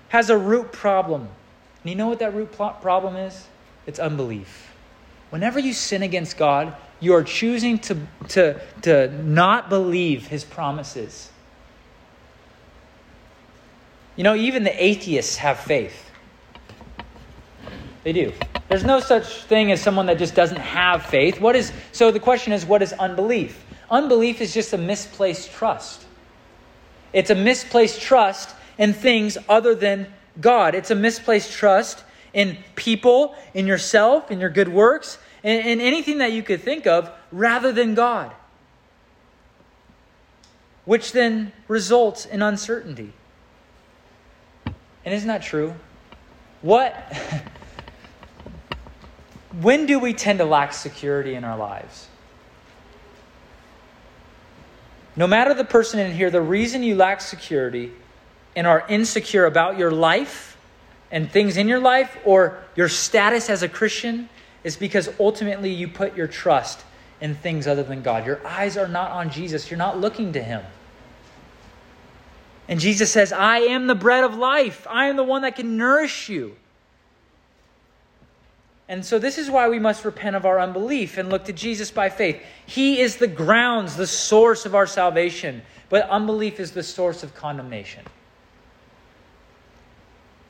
has 0.08 0.30
a 0.30 0.38
root 0.38 0.72
problem. 0.72 1.22
And 1.22 1.90
you 1.90 1.96
know 1.96 2.08
what 2.08 2.20
that 2.20 2.34
root 2.34 2.52
problem 2.52 3.16
is? 3.16 3.46
It's 3.86 3.98
unbelief. 3.98 4.72
Whenever 5.30 5.58
you 5.58 5.72
sin 5.72 6.02
against 6.02 6.36
God, 6.36 6.76
you 7.00 7.12
are 7.14 7.24
choosing 7.24 7.78
to, 7.80 7.98
to, 8.28 8.60
to 8.82 9.08
not 9.24 9.68
believe 9.68 10.28
his 10.28 10.44
promises. 10.44 11.30
You 14.16 14.22
know, 14.22 14.34
even 14.34 14.62
the 14.62 14.84
atheists 14.84 15.36
have 15.36 15.58
faith. 15.58 16.10
They 18.04 18.12
do. 18.12 18.32
There's 18.68 18.84
no 18.84 19.00
such 19.00 19.44
thing 19.44 19.72
as 19.72 19.80
someone 19.80 20.06
that 20.06 20.18
just 20.18 20.34
doesn't 20.34 20.58
have 20.58 21.04
faith. 21.04 21.40
What 21.40 21.54
is 21.54 21.72
so 21.92 22.10
the 22.10 22.20
question 22.20 22.52
is 22.52 22.64
what 22.64 22.82
is 22.82 22.92
unbelief? 22.94 23.64
Unbelief 23.90 24.40
is 24.40 24.54
just 24.54 24.72
a 24.72 24.78
misplaced 24.78 25.52
trust. 25.52 26.04
It's 27.12 27.30
a 27.30 27.34
misplaced 27.34 28.00
trust 28.00 28.54
in 28.78 28.92
things 28.92 29.38
other 29.48 29.74
than 29.74 30.12
God. 30.40 30.74
It's 30.74 30.90
a 30.90 30.94
misplaced 30.94 31.52
trust 31.52 32.02
in 32.32 32.58
people, 32.74 33.36
in 33.52 33.66
yourself, 33.66 34.30
in 34.30 34.40
your 34.40 34.50
good 34.50 34.68
works, 34.68 35.18
in, 35.42 35.60
in 35.60 35.80
anything 35.80 36.18
that 36.18 36.32
you 36.32 36.42
could 36.42 36.60
think 36.60 36.86
of 36.86 37.10
rather 37.30 37.70
than 37.70 37.94
God. 37.94 38.32
Which 40.84 41.12
then 41.12 41.52
results 41.68 42.26
in 42.26 42.42
uncertainty. 42.42 43.12
And 45.04 45.14
isn't 45.14 45.28
that 45.28 45.42
true? 45.42 45.74
What 46.62 46.94
when 49.60 49.86
do 49.86 49.98
we 49.98 50.12
tend 50.12 50.38
to 50.38 50.44
lack 50.44 50.72
security 50.72 51.34
in 51.34 51.44
our 51.44 51.56
lives? 51.56 52.08
No 55.16 55.26
matter 55.26 55.54
the 55.54 55.64
person 55.64 56.00
in 56.00 56.12
here, 56.12 56.30
the 56.30 56.40
reason 56.40 56.82
you 56.82 56.96
lack 56.96 57.20
security 57.20 57.92
and 58.56 58.66
are 58.66 58.84
insecure 58.88 59.46
about 59.46 59.78
your 59.78 59.90
life 59.90 60.56
and 61.10 61.30
things 61.30 61.56
in 61.56 61.68
your 61.68 61.78
life 61.78 62.16
or 62.24 62.58
your 62.74 62.88
status 62.88 63.48
as 63.48 63.62
a 63.62 63.68
Christian 63.68 64.28
is 64.64 64.76
because 64.76 65.08
ultimately 65.20 65.72
you 65.72 65.86
put 65.86 66.16
your 66.16 66.26
trust 66.26 66.80
in 67.20 67.34
things 67.34 67.66
other 67.66 67.84
than 67.84 68.02
God. 68.02 68.26
Your 68.26 68.44
eyes 68.46 68.76
are 68.76 68.88
not 68.88 69.12
on 69.12 69.30
Jesus, 69.30 69.70
you're 69.70 69.78
not 69.78 70.00
looking 70.00 70.32
to 70.32 70.42
Him. 70.42 70.62
And 72.68 72.80
Jesus 72.80 73.12
says, 73.12 73.32
I 73.32 73.58
am 73.58 73.86
the 73.86 73.94
bread 73.94 74.24
of 74.24 74.34
life, 74.34 74.86
I 74.90 75.06
am 75.06 75.16
the 75.16 75.22
one 75.22 75.42
that 75.42 75.54
can 75.54 75.76
nourish 75.76 76.28
you. 76.28 76.56
And 78.88 79.04
so, 79.04 79.18
this 79.18 79.38
is 79.38 79.50
why 79.50 79.68
we 79.68 79.78
must 79.78 80.04
repent 80.04 80.36
of 80.36 80.44
our 80.44 80.60
unbelief 80.60 81.16
and 81.16 81.30
look 81.30 81.46
to 81.46 81.52
Jesus 81.52 81.90
by 81.90 82.10
faith. 82.10 82.42
He 82.66 83.00
is 83.00 83.16
the 83.16 83.26
grounds, 83.26 83.96
the 83.96 84.06
source 84.06 84.66
of 84.66 84.74
our 84.74 84.86
salvation, 84.86 85.62
but 85.88 86.08
unbelief 86.10 86.60
is 86.60 86.72
the 86.72 86.82
source 86.82 87.22
of 87.22 87.34
condemnation. 87.34 88.04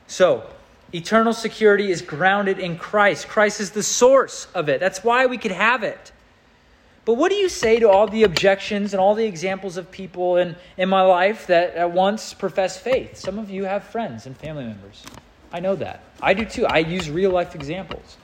So, 0.07 0.43
eternal 0.91 1.33
security 1.33 1.91
is 1.91 2.01
grounded 2.01 2.59
in 2.59 2.77
Christ. 2.77 3.29
Christ 3.29 3.61
is 3.61 3.71
the 3.71 3.83
source 3.83 4.47
of 4.53 4.67
it. 4.67 4.81
That's 4.81 5.03
why 5.03 5.27
we 5.27 5.37
could 5.37 5.51
have 5.51 5.83
it. 5.83 6.11
But 7.05 7.13
what 7.13 7.29
do 7.29 7.35
you 7.35 7.49
say 7.49 7.79
to 7.79 7.89
all 7.89 8.07
the 8.07 8.23
objections 8.23 8.93
and 8.93 8.99
all 8.99 9.15
the 9.15 9.25
examples 9.25 9.77
of 9.77 9.91
people 9.91 10.37
in, 10.37 10.55
in 10.75 10.89
my 10.89 11.03
life 11.03 11.47
that 11.47 11.75
at 11.75 11.91
once 11.91 12.33
profess 12.33 12.77
faith? 12.77 13.15
Some 13.15 13.39
of 13.39 13.49
you 13.49 13.63
have 13.63 13.83
friends 13.83 14.25
and 14.25 14.35
family 14.35 14.65
members. 14.65 15.03
I 15.53 15.59
know 15.59 15.75
that. 15.75 16.01
I 16.21 16.33
do 16.33 16.45
too. 16.45 16.65
I 16.65 16.79
use 16.79 17.09
real 17.09 17.29
life 17.29 17.55
examples. 17.55 18.17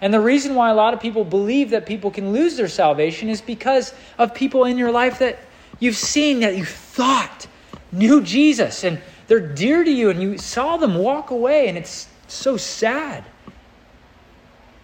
And 0.00 0.14
the 0.14 0.20
reason 0.20 0.54
why 0.54 0.70
a 0.70 0.74
lot 0.74 0.94
of 0.94 1.00
people 1.00 1.24
believe 1.24 1.70
that 1.70 1.86
people 1.86 2.10
can 2.10 2.32
lose 2.32 2.56
their 2.56 2.68
salvation 2.68 3.28
is 3.28 3.40
because 3.40 3.92
of 4.16 4.34
people 4.34 4.64
in 4.64 4.78
your 4.78 4.92
life 4.92 5.18
that 5.18 5.38
you've 5.80 5.96
seen 5.96 6.40
that 6.40 6.56
you 6.56 6.64
thought 6.64 7.46
knew 7.90 8.22
Jesus 8.22 8.84
and 8.84 9.00
they're 9.26 9.40
dear 9.40 9.82
to 9.82 9.90
you 9.90 10.10
and 10.10 10.22
you 10.22 10.38
saw 10.38 10.76
them 10.76 10.94
walk 10.96 11.30
away 11.30 11.68
and 11.68 11.76
it's 11.76 12.08
so 12.28 12.56
sad. 12.56 13.24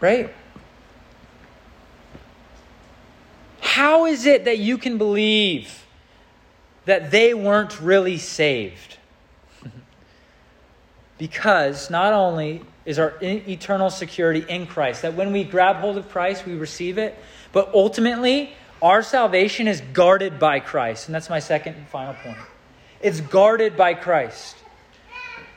Right? 0.00 0.34
How 3.60 4.06
is 4.06 4.26
it 4.26 4.44
that 4.44 4.58
you 4.58 4.78
can 4.78 4.98
believe 4.98 5.86
that 6.84 7.10
they 7.10 7.34
weren't 7.34 7.80
really 7.80 8.18
saved? 8.18 8.98
because 11.18 11.88
not 11.88 12.12
only 12.12 12.62
is 12.84 12.98
our 12.98 13.14
eternal 13.22 13.90
security 13.90 14.44
in 14.48 14.66
Christ. 14.66 15.02
That 15.02 15.14
when 15.14 15.32
we 15.32 15.44
grab 15.44 15.76
hold 15.76 15.96
of 15.96 16.08
Christ, 16.10 16.46
we 16.46 16.54
receive 16.54 16.98
it. 16.98 17.18
But 17.52 17.72
ultimately, 17.74 18.52
our 18.82 19.02
salvation 19.02 19.68
is 19.68 19.80
guarded 19.92 20.38
by 20.38 20.60
Christ. 20.60 21.08
And 21.08 21.14
that's 21.14 21.30
my 21.30 21.38
second 21.38 21.76
and 21.76 21.88
final 21.88 22.14
point. 22.14 22.36
It's 23.00 23.20
guarded 23.20 23.76
by 23.76 23.94
Christ. 23.94 24.56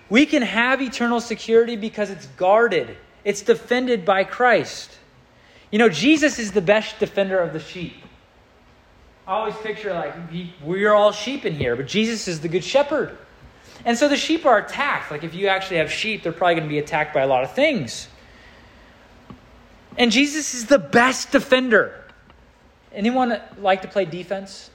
We 0.10 0.26
can 0.26 0.42
have 0.42 0.82
eternal 0.82 1.20
security 1.20 1.76
because 1.76 2.10
it's 2.10 2.28
guarded, 2.38 2.96
it's 3.26 3.42
defended 3.42 4.06
by 4.06 4.24
Christ. 4.24 4.92
You 5.72 5.80
know, 5.80 5.90
Jesus 5.90 6.40
is 6.40 6.54
the 6.54 6.62
best 6.62 6.98
defender 7.00 7.40
of 7.40 7.52
the 7.52 7.60
sheep. 7.60 7.94
I 9.28 9.34
always 9.34 9.56
picture 9.56 9.94
like 9.94 10.14
we're 10.64 10.94
all 10.94 11.12
sheep 11.12 11.46
in 11.46 11.54
here, 11.54 11.76
but 11.76 11.88
Jesus 11.88 12.30
is 12.30 12.40
the 12.40 12.48
good 12.48 12.64
shepherd. 12.64 13.18
And 13.88 13.98
so 13.98 14.10
the 14.10 14.18
sheep 14.18 14.46
are 14.46 14.58
attacked. 14.58 15.12
Like 15.12 15.24
if 15.24 15.34
you 15.34 15.48
actually 15.48 15.78
have 15.78 15.90
sheep, 15.90 16.22
they're 16.22 16.34
probably 16.34 16.56
going 16.56 16.68
to 16.68 16.70
be 16.70 16.78
attacked 16.78 17.14
by 17.14 17.22
a 17.22 17.28
lot 17.28 17.46
of 17.46 17.54
things. 17.54 18.10
And 19.98 20.12
Jesus 20.12 20.54
is 20.54 20.66
the 20.66 20.78
best 20.78 21.32
defender. 21.32 22.04
Anyone 22.92 23.40
like 23.58 23.84
to 23.84 23.88
play 23.88 24.04
defense? 24.04 24.70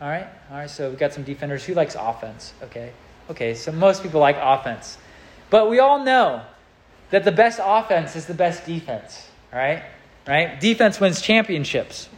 All 0.00 0.08
right. 0.08 0.28
All 0.48 0.58
right. 0.58 0.70
So 0.70 0.90
we've 0.90 0.98
got 0.98 1.12
some 1.12 1.24
defenders. 1.24 1.64
Who 1.64 1.74
likes 1.74 1.96
offense? 1.98 2.54
Okay. 2.62 2.92
Okay. 3.28 3.54
So 3.54 3.72
most 3.72 4.04
people 4.04 4.20
like 4.20 4.36
offense. 4.40 4.96
But 5.50 5.68
we 5.68 5.80
all 5.80 6.04
know 6.04 6.42
that 7.10 7.24
the 7.24 7.32
best 7.32 7.58
offense 7.60 8.14
is 8.14 8.26
the 8.26 8.34
best 8.34 8.64
defense, 8.64 9.28
right? 9.52 9.82
Right? 10.28 10.60
Defense 10.60 11.00
wins 11.00 11.20
championships. 11.20 12.08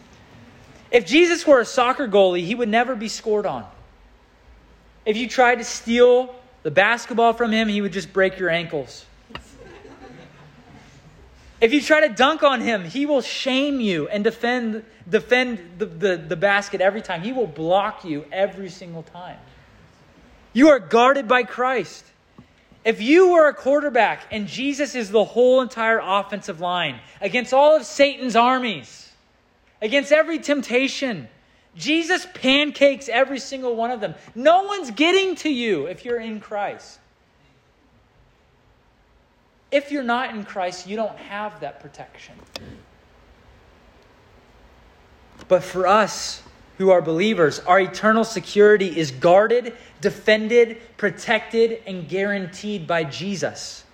If 0.90 1.06
Jesus 1.06 1.46
were 1.46 1.60
a 1.60 1.64
soccer 1.64 2.06
goalie, 2.06 2.44
he 2.44 2.54
would 2.54 2.68
never 2.68 2.94
be 2.94 3.08
scored 3.08 3.46
on. 3.46 3.66
If 5.06 5.16
you 5.16 5.28
tried 5.28 5.56
to 5.56 5.64
steal 5.64 6.34
the 6.62 6.70
basketball 6.70 7.34
from 7.34 7.52
him, 7.52 7.68
he 7.68 7.80
would 7.82 7.92
just 7.92 8.12
break 8.12 8.38
your 8.38 8.50
ankles. 8.50 9.04
If 11.60 11.72
you 11.72 11.80
try 11.80 12.06
to 12.06 12.12
dunk 12.12 12.42
on 12.42 12.60
him, 12.60 12.84
he 12.84 13.06
will 13.06 13.22
shame 13.22 13.80
you 13.80 14.08
and 14.08 14.24
defend, 14.24 14.84
defend 15.08 15.60
the, 15.78 15.86
the, 15.86 16.16
the 16.16 16.36
basket 16.36 16.80
every 16.80 17.00
time. 17.00 17.22
He 17.22 17.32
will 17.32 17.46
block 17.46 18.04
you 18.04 18.24
every 18.32 18.68
single 18.68 19.02
time. 19.02 19.38
You 20.52 20.68
are 20.68 20.78
guarded 20.78 21.26
by 21.26 21.44
Christ. 21.44 22.04
If 22.84 23.00
you 23.00 23.32
were 23.32 23.48
a 23.48 23.54
quarterback 23.54 24.26
and 24.30 24.46
Jesus 24.46 24.94
is 24.94 25.10
the 25.10 25.24
whole 25.24 25.62
entire 25.62 26.00
offensive 26.02 26.60
line 26.60 27.00
against 27.20 27.54
all 27.54 27.76
of 27.76 27.84
Satan's 27.84 28.36
armies, 28.36 29.10
against 29.80 30.12
every 30.12 30.38
temptation, 30.38 31.28
Jesus 31.76 32.26
pancakes 32.34 33.08
every 33.08 33.38
single 33.38 33.74
one 33.74 33.90
of 33.90 34.00
them. 34.00 34.14
No 34.34 34.62
one's 34.64 34.90
getting 34.90 35.34
to 35.36 35.50
you 35.50 35.86
if 35.86 36.04
you're 36.04 36.20
in 36.20 36.40
Christ. 36.40 36.98
If 39.72 39.90
you're 39.90 40.04
not 40.04 40.34
in 40.34 40.44
Christ, 40.44 40.86
you 40.86 40.94
don't 40.96 41.16
have 41.16 41.58
that 41.60 41.80
protection. 41.80 42.34
But 45.48 45.64
for 45.64 45.86
us 45.86 46.42
who 46.78 46.90
are 46.90 47.02
believers, 47.02 47.58
our 47.60 47.80
eternal 47.80 48.24
security 48.24 48.96
is 48.96 49.10
guarded, 49.10 49.76
defended, 50.00 50.80
protected, 50.96 51.82
and 51.86 52.08
guaranteed 52.08 52.86
by 52.86 53.04
Jesus. 53.04 53.84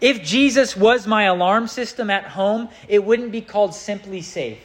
If 0.00 0.22
Jesus 0.22 0.76
was 0.76 1.06
my 1.06 1.24
alarm 1.24 1.68
system 1.68 2.10
at 2.10 2.24
home, 2.24 2.68
it 2.88 3.04
wouldn't 3.04 3.32
be 3.32 3.40
called 3.40 3.70
SimpliSafe. 3.70 4.58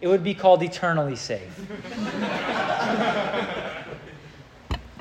It 0.00 0.08
would 0.08 0.22
be 0.22 0.34
called 0.34 0.62
Eternally 0.62 1.16
Safe. 1.16 1.52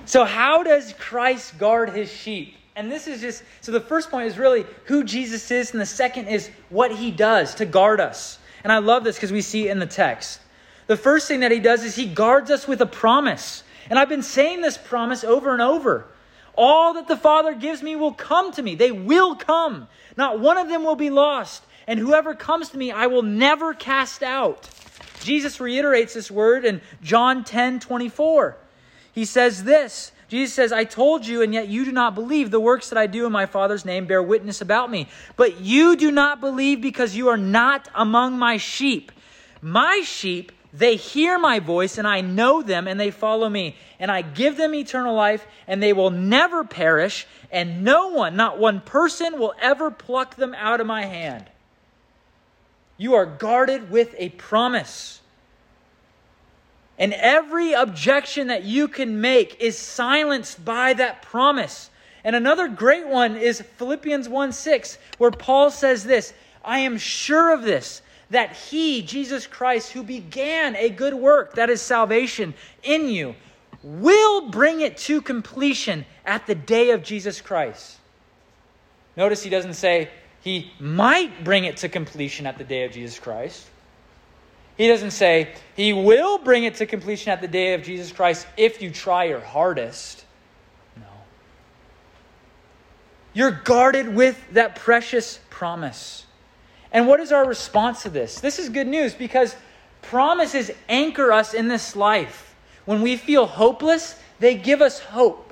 so, 0.06 0.26
how 0.26 0.64
does 0.64 0.94
Christ 0.94 1.58
guard 1.60 1.90
his 1.92 2.12
sheep? 2.12 2.56
And 2.76 2.92
this 2.92 3.08
is 3.08 3.22
just 3.22 3.44
so 3.62 3.72
the 3.72 3.80
first 3.80 4.12
point 4.12 4.28
is 4.28 4.38
really 4.38 4.66
who 4.86 5.04
Jesus 5.04 5.50
is, 5.52 5.72
and 5.72 5.82
the 5.82 5.86
second 5.86 6.28
is 6.28 6.50
what 6.70 6.92
he 6.92 7.12
does 7.12 7.56
to 7.56 7.66
guard 7.66 8.00
us. 8.00 8.40
And 8.64 8.72
I 8.72 8.80
love 8.80 9.04
this 9.04 9.16
because 9.16 9.32
we 9.32 9.42
see 9.42 9.68
it 9.68 9.72
in 9.72 9.80
the 9.80 9.86
text. 9.86 10.40
The 10.88 10.98
first 10.98 11.28
thing 11.28 11.42
that 11.42 11.52
he 11.52 11.60
does 11.60 11.84
is 11.84 11.96
he 11.96 12.06
guards 12.06 12.50
us 12.50 12.68
with 12.68 12.82
a 12.82 12.86
promise. 12.86 13.64
And 13.90 14.00
I've 14.00 14.10
been 14.10 14.24
saying 14.24 14.62
this 14.62 14.78
promise 14.78 15.24
over 15.24 15.54
and 15.54 15.62
over. 15.62 16.06
All 16.56 16.94
that 16.96 17.08
the 17.08 17.18
Father 17.18 17.54
gives 17.54 17.84
me 17.84 17.96
will 17.96 18.14
come 18.14 18.52
to 18.54 18.62
me. 18.64 18.76
They 18.76 18.92
will 18.92 19.36
come. 19.36 19.88
Not 20.16 20.40
one 20.40 20.58
of 20.58 20.70
them 20.70 20.84
will 20.84 20.96
be 20.96 21.10
lost. 21.10 21.64
And 21.86 22.00
whoever 22.00 22.34
comes 22.34 22.70
to 22.70 22.78
me, 22.78 22.92
I 22.92 23.08
will 23.08 23.22
never 23.22 23.74
cast 23.74 24.24
out. 24.24 24.70
Jesus 25.28 25.60
reiterates 25.60 26.14
this 26.14 26.32
word 26.32 26.64
in 26.64 26.80
John 27.04 27.44
10 27.44 27.82
24. 27.82 28.58
He 29.12 29.26
says 29.26 29.66
this 29.66 30.14
Jesus 30.30 30.54
says, 30.54 30.72
I 30.72 30.86
told 30.86 31.28
you, 31.28 31.42
and 31.42 31.54
yet 31.54 31.68
you 31.68 31.84
do 31.84 31.92
not 31.92 32.16
believe. 32.16 32.50
The 32.50 32.62
works 32.62 32.90
that 32.90 32.98
I 32.98 33.08
do 33.08 33.26
in 33.26 33.32
my 33.34 33.46
Father's 33.46 33.84
name 33.84 34.06
bear 34.06 34.24
witness 34.24 34.62
about 34.62 34.90
me. 34.90 35.10
But 35.36 35.60
you 35.60 35.98
do 35.98 36.12
not 36.12 36.40
believe 36.40 36.82
because 36.82 37.14
you 37.14 37.28
are 37.28 37.38
not 37.38 37.90
among 37.94 38.40
my 38.40 38.56
sheep. 38.56 39.12
My 39.62 40.02
sheep, 40.06 40.54
they 40.72 40.96
hear 40.96 41.38
my 41.38 41.60
voice, 41.60 41.98
and 41.98 42.08
I 42.08 42.22
know 42.22 42.62
them, 42.62 42.88
and 42.88 42.98
they 42.98 43.12
follow 43.12 43.50
me. 43.50 43.76
And 44.00 44.10
I 44.10 44.22
give 44.22 44.56
them 44.56 44.74
eternal 44.76 45.14
life, 45.14 45.46
and 45.68 45.84
they 45.84 45.92
will 45.92 46.10
never 46.10 46.64
perish, 46.64 47.28
and 47.52 47.84
no 47.84 48.10
one, 48.10 48.38
not 48.38 48.60
one 48.60 48.80
person, 48.80 49.40
will 49.40 49.56
ever 49.62 49.92
pluck 49.92 50.36
them 50.38 50.54
out 50.54 50.80
of 50.80 50.88
my 50.88 51.04
hand. 51.04 51.50
You 52.98 53.14
are 53.14 53.26
guarded 53.26 53.92
with 53.92 54.16
a 54.18 54.30
promise. 54.30 55.22
And 57.00 57.14
every 57.14 57.74
objection 57.74 58.48
that 58.48 58.64
you 58.64 58.88
can 58.88 59.22
make 59.22 59.62
is 59.62 59.78
silenced 59.78 60.66
by 60.66 60.94
that 60.94 61.22
promise. 61.22 61.92
And 62.24 62.36
another 62.36 62.68
great 62.68 63.08
one 63.08 63.38
is 63.38 63.62
Philippians 63.62 64.28
1 64.28 64.52
6, 64.52 64.98
where 65.18 65.32
Paul 65.32 65.70
says 65.70 66.04
this 66.04 66.34
I 66.66 66.80
am 66.80 66.98
sure 66.98 67.54
of 67.54 67.62
this, 67.62 68.02
that 68.32 68.56
he, 68.56 69.02
Jesus 69.04 69.46
Christ, 69.46 69.92
who 69.92 70.04
began 70.04 70.76
a 70.76 70.90
good 70.90 71.14
work, 71.14 71.54
that 71.54 71.70
is 71.70 71.82
salvation, 71.82 72.54
in 72.84 73.10
you, 73.10 73.36
will 73.84 74.50
bring 74.50 74.82
it 74.82 74.98
to 74.98 75.22
completion 75.22 76.06
at 76.26 76.48
the 76.48 76.56
day 76.56 76.92
of 76.92 77.04
Jesus 77.04 77.40
Christ. 77.40 77.98
Notice 79.16 79.44
he 79.44 79.50
doesn't 79.50 79.76
say 79.76 80.10
he 80.48 80.72
might 80.80 81.44
bring 81.44 81.66
it 81.66 81.76
to 81.76 81.90
completion 81.90 82.46
at 82.46 82.58
the 82.58 82.64
day 82.64 82.86
of 82.86 82.94
Jesus 82.94 83.20
Christ. 83.20 83.68
He 84.78 84.88
doesn't 84.88 85.12
say, 85.12 85.54
He 85.76 85.92
will 85.92 86.38
bring 86.38 86.64
it 86.64 86.76
to 86.76 86.86
completion 86.86 87.34
at 87.34 87.42
the 87.42 87.50
day 87.50 87.74
of 87.74 87.84
Jesus 87.84 88.14
Christ 88.14 88.48
if 88.56 88.82
you 88.82 88.90
try 88.90 89.26
your 89.26 89.42
hardest. 89.42 90.24
No. 90.96 91.04
You're 93.34 93.52
guarded 93.52 94.16
with 94.16 94.42
that 94.54 94.78
precious 94.78 95.42
promise. 95.50 96.26
And 96.94 97.10
what 97.10 97.20
is 97.20 97.34
our 97.34 97.46
response 97.46 98.04
to 98.04 98.10
this? 98.10 98.40
This 98.40 98.58
is 98.58 98.70
good 98.70 98.88
news 98.88 99.14
because 99.14 99.54
promises 100.02 100.72
anchor 100.88 101.34
us 101.34 101.54
in 101.54 101.68
this 101.68 101.94
life. 101.94 102.56
When 102.86 103.02
we 103.02 103.18
feel 103.18 103.48
hopeless, 103.48 104.18
they 104.40 104.56
give 104.56 104.82
us 104.82 105.02
hope. 105.02 105.47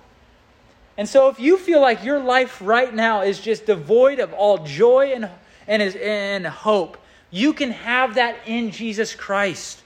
And 0.98 1.10
so 1.10 1.30
if 1.30 1.40
you 1.40 1.58
feel 1.58 1.82
like 1.82 2.04
your 2.04 2.20
life 2.20 2.62
right 2.62 2.94
now 2.94 3.22
is 3.22 3.40
just 3.40 3.66
devoid 3.66 4.20
of 4.20 4.34
all 4.34 4.60
joy 4.60 5.12
and, 5.14 5.30
and, 5.68 5.82
is, 5.82 5.96
and 5.96 6.48
hope, 6.48 6.98
you 7.32 7.54
can 7.54 7.72
have 7.72 8.16
that 8.16 8.38
in 8.46 8.72
Jesus 8.72 9.14
Christ. 9.14 9.82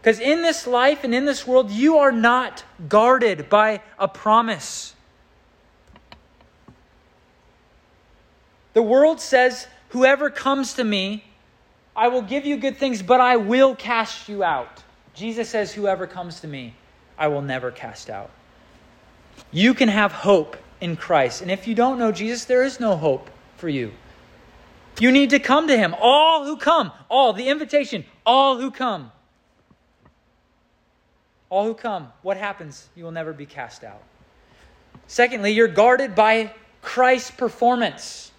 Because 0.00 0.20
in 0.20 0.42
this 0.42 0.66
life 0.66 1.04
and 1.04 1.14
in 1.14 1.26
this 1.26 1.46
world, 1.46 1.70
you 1.70 1.98
are 1.98 2.12
not 2.12 2.64
guarded 2.88 3.50
by 3.50 3.82
a 3.98 4.08
promise. 4.08 4.94
The 8.72 8.82
world 8.82 9.20
says, 9.20 9.66
Whoever 9.90 10.30
comes 10.30 10.74
to 10.74 10.84
me, 10.84 11.24
I 11.96 12.08
will 12.08 12.22
give 12.22 12.46
you 12.46 12.56
good 12.58 12.76
things, 12.76 13.02
but 13.02 13.20
I 13.20 13.36
will 13.36 13.74
cast 13.74 14.28
you 14.28 14.44
out. 14.44 14.82
Jesus 15.14 15.48
says, 15.50 15.72
Whoever 15.72 16.06
comes 16.06 16.40
to 16.40 16.46
me, 16.46 16.74
I 17.18 17.28
will 17.28 17.42
never 17.42 17.70
cast 17.70 18.08
out. 18.08 18.30
You 19.50 19.74
can 19.74 19.88
have 19.88 20.12
hope 20.12 20.56
in 20.80 20.96
Christ. 20.96 21.42
And 21.42 21.50
if 21.50 21.66
you 21.66 21.74
don't 21.74 21.98
know 21.98 22.12
Jesus, 22.12 22.44
there 22.44 22.64
is 22.64 22.80
no 22.80 22.96
hope 22.96 23.30
for 23.56 23.68
you. 23.68 23.92
You 25.00 25.12
need 25.12 25.30
to 25.30 25.38
come 25.38 25.68
to 25.68 25.76
him. 25.76 25.94
All 26.00 26.44
who 26.44 26.56
come, 26.56 26.92
all, 27.08 27.32
the 27.32 27.48
invitation, 27.48 28.04
all 28.26 28.58
who 28.58 28.70
come. 28.70 29.12
All 31.50 31.64
who 31.64 31.74
come, 31.74 32.12
what 32.22 32.36
happens? 32.36 32.88
You 32.94 33.04
will 33.04 33.12
never 33.12 33.32
be 33.32 33.46
cast 33.46 33.84
out. 33.84 34.02
Secondly, 35.06 35.52
you're 35.52 35.68
guarded 35.68 36.14
by 36.14 36.52
Christ's 36.82 37.30
performance. 37.30 38.32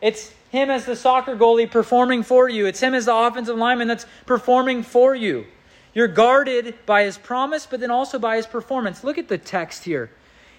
It's 0.00 0.32
him 0.50 0.70
as 0.70 0.84
the 0.84 0.94
soccer 0.94 1.34
goalie 1.34 1.70
performing 1.70 2.22
for 2.22 2.48
you, 2.48 2.66
it's 2.66 2.80
him 2.80 2.94
as 2.94 3.06
the 3.06 3.14
offensive 3.14 3.56
lineman 3.56 3.88
that's 3.88 4.06
performing 4.26 4.82
for 4.82 5.14
you. 5.14 5.46
You're 5.94 6.08
guarded 6.08 6.74
by 6.86 7.04
his 7.04 7.18
promise, 7.18 7.66
but 7.66 7.80
then 7.80 7.90
also 7.90 8.18
by 8.18 8.36
his 8.36 8.46
performance. 8.46 9.04
Look 9.04 9.18
at 9.18 9.28
the 9.28 9.38
text 9.38 9.84
here. 9.84 10.10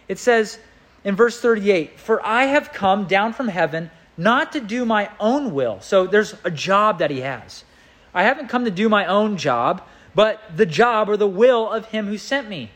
It 0.07 0.19
says 0.19 0.59
in 1.03 1.15
verse 1.15 1.39
38 1.39 1.99
For 1.99 2.23
I 2.25 2.45
have 2.45 2.71
come 2.71 3.05
down 3.05 3.33
from 3.33 3.47
heaven 3.47 3.89
not 4.15 4.51
to 4.53 4.61
do 4.61 4.85
my 4.85 5.09
own 5.19 5.53
will. 5.53 5.81
So 5.81 6.05
there's 6.05 6.35
a 6.43 6.51
job 6.51 6.99
that 6.99 7.09
he 7.09 7.21
has. 7.21 7.63
I 8.13 8.23
haven't 8.23 8.49
come 8.49 8.65
to 8.65 8.71
do 8.71 8.89
my 8.89 9.07
own 9.07 9.37
job, 9.37 9.81
but 10.13 10.39
the 10.55 10.67
job 10.67 11.09
or 11.09 11.17
the 11.17 11.27
will 11.27 11.69
of 11.69 11.85
him 11.87 12.05
who 12.05 12.17
sent 12.17 12.47
me. 12.47 12.69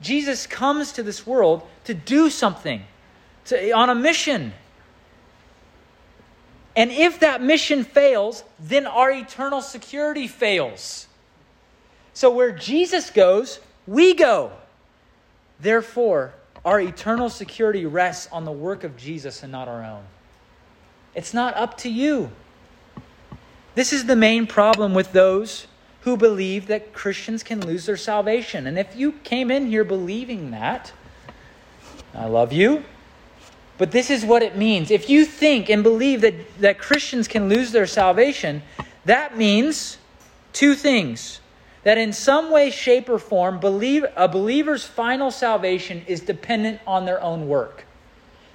Jesus 0.00 0.46
comes 0.46 0.92
to 0.92 1.02
this 1.02 1.26
world 1.26 1.68
to 1.84 1.92
do 1.92 2.30
something, 2.30 2.82
to, 3.46 3.72
on 3.72 3.90
a 3.90 3.94
mission. 3.94 4.54
And 6.74 6.90
if 6.90 7.20
that 7.20 7.42
mission 7.42 7.84
fails, 7.84 8.42
then 8.58 8.86
our 8.86 9.10
eternal 9.10 9.60
security 9.60 10.26
fails. 10.26 11.06
So 12.20 12.28
where 12.28 12.52
Jesus 12.52 13.08
goes, 13.08 13.60
we 13.86 14.12
go. 14.12 14.52
Therefore, 15.58 16.34
our 16.66 16.78
eternal 16.78 17.30
security 17.30 17.86
rests 17.86 18.28
on 18.30 18.44
the 18.44 18.52
work 18.52 18.84
of 18.84 18.94
Jesus 18.98 19.42
and 19.42 19.50
not 19.50 19.68
our 19.68 19.82
own. 19.82 20.02
It's 21.14 21.32
not 21.32 21.56
up 21.56 21.78
to 21.78 21.88
you. 21.88 22.30
This 23.74 23.94
is 23.94 24.04
the 24.04 24.16
main 24.16 24.46
problem 24.46 24.92
with 24.92 25.12
those 25.12 25.66
who 26.02 26.14
believe 26.18 26.66
that 26.66 26.92
Christians 26.92 27.42
can 27.42 27.64
lose 27.64 27.86
their 27.86 27.96
salvation. 27.96 28.66
And 28.66 28.78
if 28.78 28.94
you 28.94 29.12
came 29.24 29.50
in 29.50 29.68
here 29.68 29.82
believing 29.82 30.50
that, 30.50 30.92
I 32.14 32.26
love 32.26 32.52
you. 32.52 32.84
But 33.78 33.92
this 33.92 34.10
is 34.10 34.26
what 34.26 34.42
it 34.42 34.58
means. 34.58 34.90
If 34.90 35.08
you 35.08 35.24
think 35.24 35.70
and 35.70 35.82
believe 35.82 36.20
that, 36.20 36.34
that 36.58 36.78
Christians 36.78 37.28
can 37.28 37.48
lose 37.48 37.72
their 37.72 37.86
salvation, 37.86 38.60
that 39.06 39.38
means 39.38 39.96
two 40.52 40.74
things. 40.74 41.40
That 41.84 41.98
in 41.98 42.12
some 42.12 42.50
way, 42.50 42.70
shape, 42.70 43.08
or 43.08 43.18
form, 43.18 43.58
believe, 43.58 44.04
a 44.16 44.28
believer's 44.28 44.84
final 44.84 45.30
salvation 45.30 46.04
is 46.06 46.20
dependent 46.20 46.80
on 46.86 47.06
their 47.06 47.22
own 47.22 47.48
work. 47.48 47.86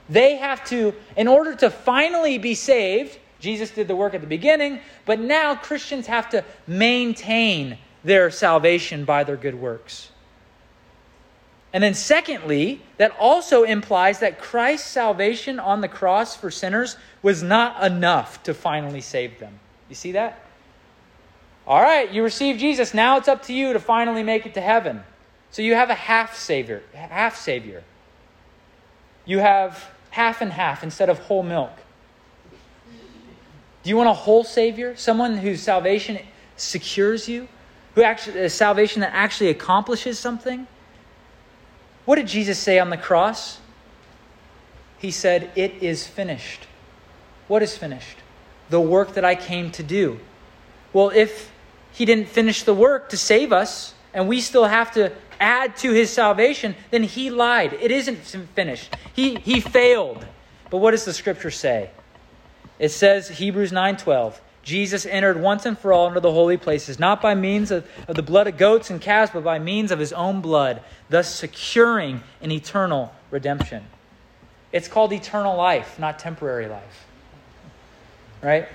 They 0.09 0.35
have 0.35 0.63
to, 0.65 0.93
in 1.17 1.27
order 1.27 1.55
to 1.55 1.69
finally 1.69 2.37
be 2.37 2.53
saved, 2.53 3.17
Jesus 3.39 3.71
did 3.71 3.87
the 3.87 3.95
work 3.95 4.13
at 4.13 4.21
the 4.21 4.27
beginning, 4.27 4.79
but 5.05 5.19
now 5.19 5.55
Christians 5.55 6.07
have 6.07 6.29
to 6.29 6.43
maintain 6.67 7.77
their 8.03 8.29
salvation 8.29 9.05
by 9.05 9.23
their 9.23 9.37
good 9.37 9.55
works. 9.55 10.11
And 11.73 11.83
then, 11.83 11.93
secondly, 11.93 12.81
that 12.97 13.11
also 13.19 13.63
implies 13.63 14.19
that 14.19 14.39
Christ's 14.39 14.89
salvation 14.89 15.59
on 15.59 15.81
the 15.81 15.89
cross 15.89 16.35
for 16.35 16.49
sinners 16.49 16.95
was 17.21 17.43
not 17.43 17.83
enough 17.83 18.41
to 18.43 18.53
finally 18.53 19.01
save 19.01 19.39
them. 19.39 19.59
You 19.89 19.95
see 19.95 20.13
that? 20.13 20.44
All 21.67 21.81
right, 21.81 22.11
you 22.11 22.23
receive 22.23 22.57
Jesus. 22.57 22.93
Now 22.93 23.17
it's 23.17 23.27
up 23.27 23.43
to 23.43 23.53
you 23.53 23.73
to 23.73 23.79
finally 23.79 24.23
make 24.23 24.45
it 24.45 24.53
to 24.53 24.61
heaven. 24.61 25.03
So 25.49 25.61
you 25.61 25.73
have 25.73 25.89
a 25.89 25.95
half 25.95 26.35
savior, 26.35 26.83
half 26.93 27.37
savior. 27.37 27.83
You 29.25 29.39
have 29.39 29.89
half 30.11 30.41
and 30.41 30.51
half 30.51 30.83
instead 30.83 31.09
of 31.09 31.19
whole 31.19 31.43
milk. 31.43 31.71
Do 33.83 33.89
you 33.89 33.97
want 33.97 34.09
a 34.09 34.13
whole 34.13 34.43
savior? 34.43 34.95
Someone 34.95 35.37
whose 35.37 35.61
salvation 35.61 36.19
secures 36.55 37.27
you? 37.27 37.47
Who 37.95 38.03
actually 38.03 38.41
a 38.41 38.49
salvation 38.49 39.01
that 39.01 39.13
actually 39.13 39.49
accomplishes 39.49 40.19
something? 40.19 40.67
What 42.05 42.15
did 42.15 42.27
Jesus 42.27 42.59
say 42.59 42.77
on 42.77 42.89
the 42.89 42.97
cross? 42.97 43.59
He 44.97 45.11
said, 45.11 45.51
"It 45.55 45.81
is 45.81 46.05
finished." 46.05 46.67
What 47.47 47.63
is 47.63 47.77
finished? 47.77 48.17
The 48.69 48.81
work 48.81 49.13
that 49.13 49.23
I 49.23 49.35
came 49.35 49.71
to 49.71 49.83
do. 49.83 50.19
Well, 50.93 51.09
if 51.09 51.51
he 51.95 52.03
didn't 52.03 52.27
finish 52.27 52.63
the 52.63 52.73
work 52.73 53.09
to 53.09 53.17
save 53.17 53.53
us, 53.53 53.93
and 54.13 54.27
we 54.27 54.41
still 54.41 54.65
have 54.65 54.91
to 54.95 55.13
add 55.39 55.77
to 55.77 55.91
his 55.91 56.09
salvation, 56.09 56.75
then 56.91 57.03
he 57.03 57.29
lied. 57.29 57.71
It 57.73 57.89
isn't 57.89 58.17
finished. 58.17 58.93
He, 59.13 59.35
he 59.35 59.61
failed. 59.61 60.25
But 60.69 60.77
what 60.77 60.91
does 60.91 61.05
the 61.05 61.13
scripture 61.13 61.51
say? 61.51 61.89
It 62.79 62.89
says, 62.89 63.29
Hebrews 63.29 63.71
9.12, 63.71 64.39
Jesus 64.61 65.05
entered 65.05 65.39
once 65.39 65.65
and 65.65 65.77
for 65.79 65.93
all 65.93 66.07
into 66.07 66.19
the 66.19 66.31
holy 66.31 66.57
places, 66.57 66.99
not 66.99 67.21
by 67.21 67.33
means 67.33 67.71
of, 67.71 67.87
of 68.09 68.15
the 68.15 68.23
blood 68.23 68.47
of 68.47 68.57
goats 68.57 68.89
and 68.89 68.99
calves, 68.99 69.31
but 69.33 69.43
by 69.43 69.57
means 69.59 69.91
of 69.91 69.99
his 69.99 70.11
own 70.11 70.41
blood, 70.41 70.81
thus 71.09 71.33
securing 71.33 72.21
an 72.41 72.51
eternal 72.51 73.13
redemption. 73.31 73.85
It's 74.73 74.89
called 74.89 75.13
eternal 75.13 75.55
life, 75.55 75.97
not 75.97 76.19
temporary 76.19 76.67
life. 76.67 77.05
Right? 78.41 78.67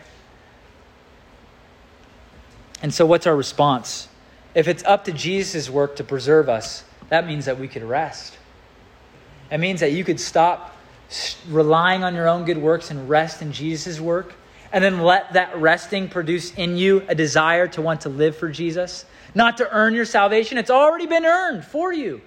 And 2.82 2.92
so, 2.92 3.04
what's 3.06 3.26
our 3.26 3.36
response? 3.36 4.08
If 4.54 4.68
it's 4.68 4.82
up 4.84 5.04
to 5.04 5.12
Jesus' 5.12 5.70
work 5.70 5.96
to 5.96 6.04
preserve 6.04 6.48
us, 6.48 6.84
that 7.08 7.26
means 7.26 7.44
that 7.44 7.58
we 7.58 7.68
could 7.68 7.82
rest. 7.82 8.36
It 9.50 9.58
means 9.58 9.80
that 9.80 9.92
you 9.92 10.04
could 10.04 10.20
stop 10.20 10.76
relying 11.48 12.04
on 12.04 12.14
your 12.14 12.28
own 12.28 12.44
good 12.44 12.58
works 12.58 12.90
and 12.90 13.08
rest 13.08 13.42
in 13.42 13.52
Jesus' 13.52 14.00
work, 14.00 14.34
and 14.72 14.82
then 14.82 15.00
let 15.00 15.32
that 15.32 15.56
resting 15.56 16.08
produce 16.08 16.54
in 16.54 16.76
you 16.76 17.04
a 17.08 17.14
desire 17.14 17.66
to 17.68 17.82
want 17.82 18.02
to 18.02 18.08
live 18.08 18.36
for 18.36 18.48
Jesus. 18.48 19.04
Not 19.34 19.56
to 19.58 19.70
earn 19.70 19.94
your 19.94 20.04
salvation, 20.04 20.58
it's 20.58 20.70
already 20.70 21.06
been 21.06 21.26
earned 21.26 21.64
for 21.64 21.92
you. 21.92 22.20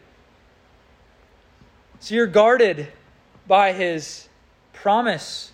So 1.99 2.15
you're 2.15 2.27
guarded 2.27 2.91
by 3.47 3.71
his 3.71 4.27
promise, 4.73 5.51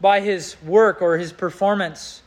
by 0.00 0.20
his 0.20 0.56
work 0.62 1.00
or 1.00 1.16
his 1.16 1.32
performance. 1.32 2.22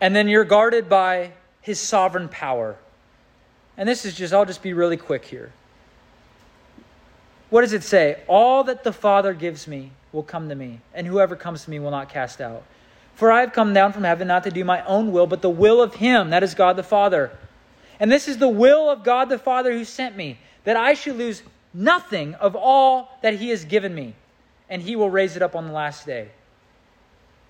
And 0.00 0.14
then 0.14 0.28
you're 0.28 0.44
guarded 0.44 0.88
by 0.88 1.32
his 1.60 1.80
sovereign 1.80 2.28
power. 2.28 2.76
And 3.76 3.88
this 3.88 4.04
is 4.04 4.14
just, 4.14 4.32
I'll 4.32 4.44
just 4.44 4.62
be 4.62 4.72
really 4.72 4.96
quick 4.96 5.24
here. 5.24 5.52
What 7.50 7.62
does 7.62 7.72
it 7.72 7.82
say? 7.82 8.20
All 8.26 8.64
that 8.64 8.84
the 8.84 8.92
Father 8.92 9.32
gives 9.32 9.66
me 9.66 9.92
will 10.12 10.22
come 10.22 10.48
to 10.48 10.54
me, 10.54 10.80
and 10.94 11.06
whoever 11.06 11.36
comes 11.36 11.64
to 11.64 11.70
me 11.70 11.78
will 11.78 11.90
not 11.90 12.08
cast 12.08 12.40
out. 12.40 12.62
For 13.14 13.32
I 13.32 13.40
have 13.40 13.52
come 13.52 13.72
down 13.74 13.92
from 13.92 14.04
heaven 14.04 14.28
not 14.28 14.44
to 14.44 14.50
do 14.50 14.64
my 14.64 14.84
own 14.84 15.12
will, 15.12 15.26
but 15.26 15.42
the 15.42 15.50
will 15.50 15.82
of 15.82 15.94
him, 15.94 16.30
that 16.30 16.42
is 16.42 16.54
God 16.54 16.76
the 16.76 16.82
Father. 16.82 17.30
And 17.98 18.12
this 18.12 18.28
is 18.28 18.38
the 18.38 18.48
will 18.48 18.88
of 18.90 19.02
God 19.02 19.28
the 19.28 19.38
Father 19.38 19.72
who 19.72 19.84
sent 19.84 20.16
me, 20.16 20.38
that 20.64 20.76
I 20.76 20.94
should 20.94 21.16
lose 21.16 21.42
nothing 21.74 22.34
of 22.34 22.54
all 22.54 23.18
that 23.22 23.34
he 23.34 23.48
has 23.50 23.64
given 23.64 23.94
me, 23.94 24.14
and 24.68 24.82
he 24.82 24.96
will 24.96 25.10
raise 25.10 25.36
it 25.36 25.42
up 25.42 25.56
on 25.56 25.66
the 25.66 25.72
last 25.72 26.06
day. 26.06 26.28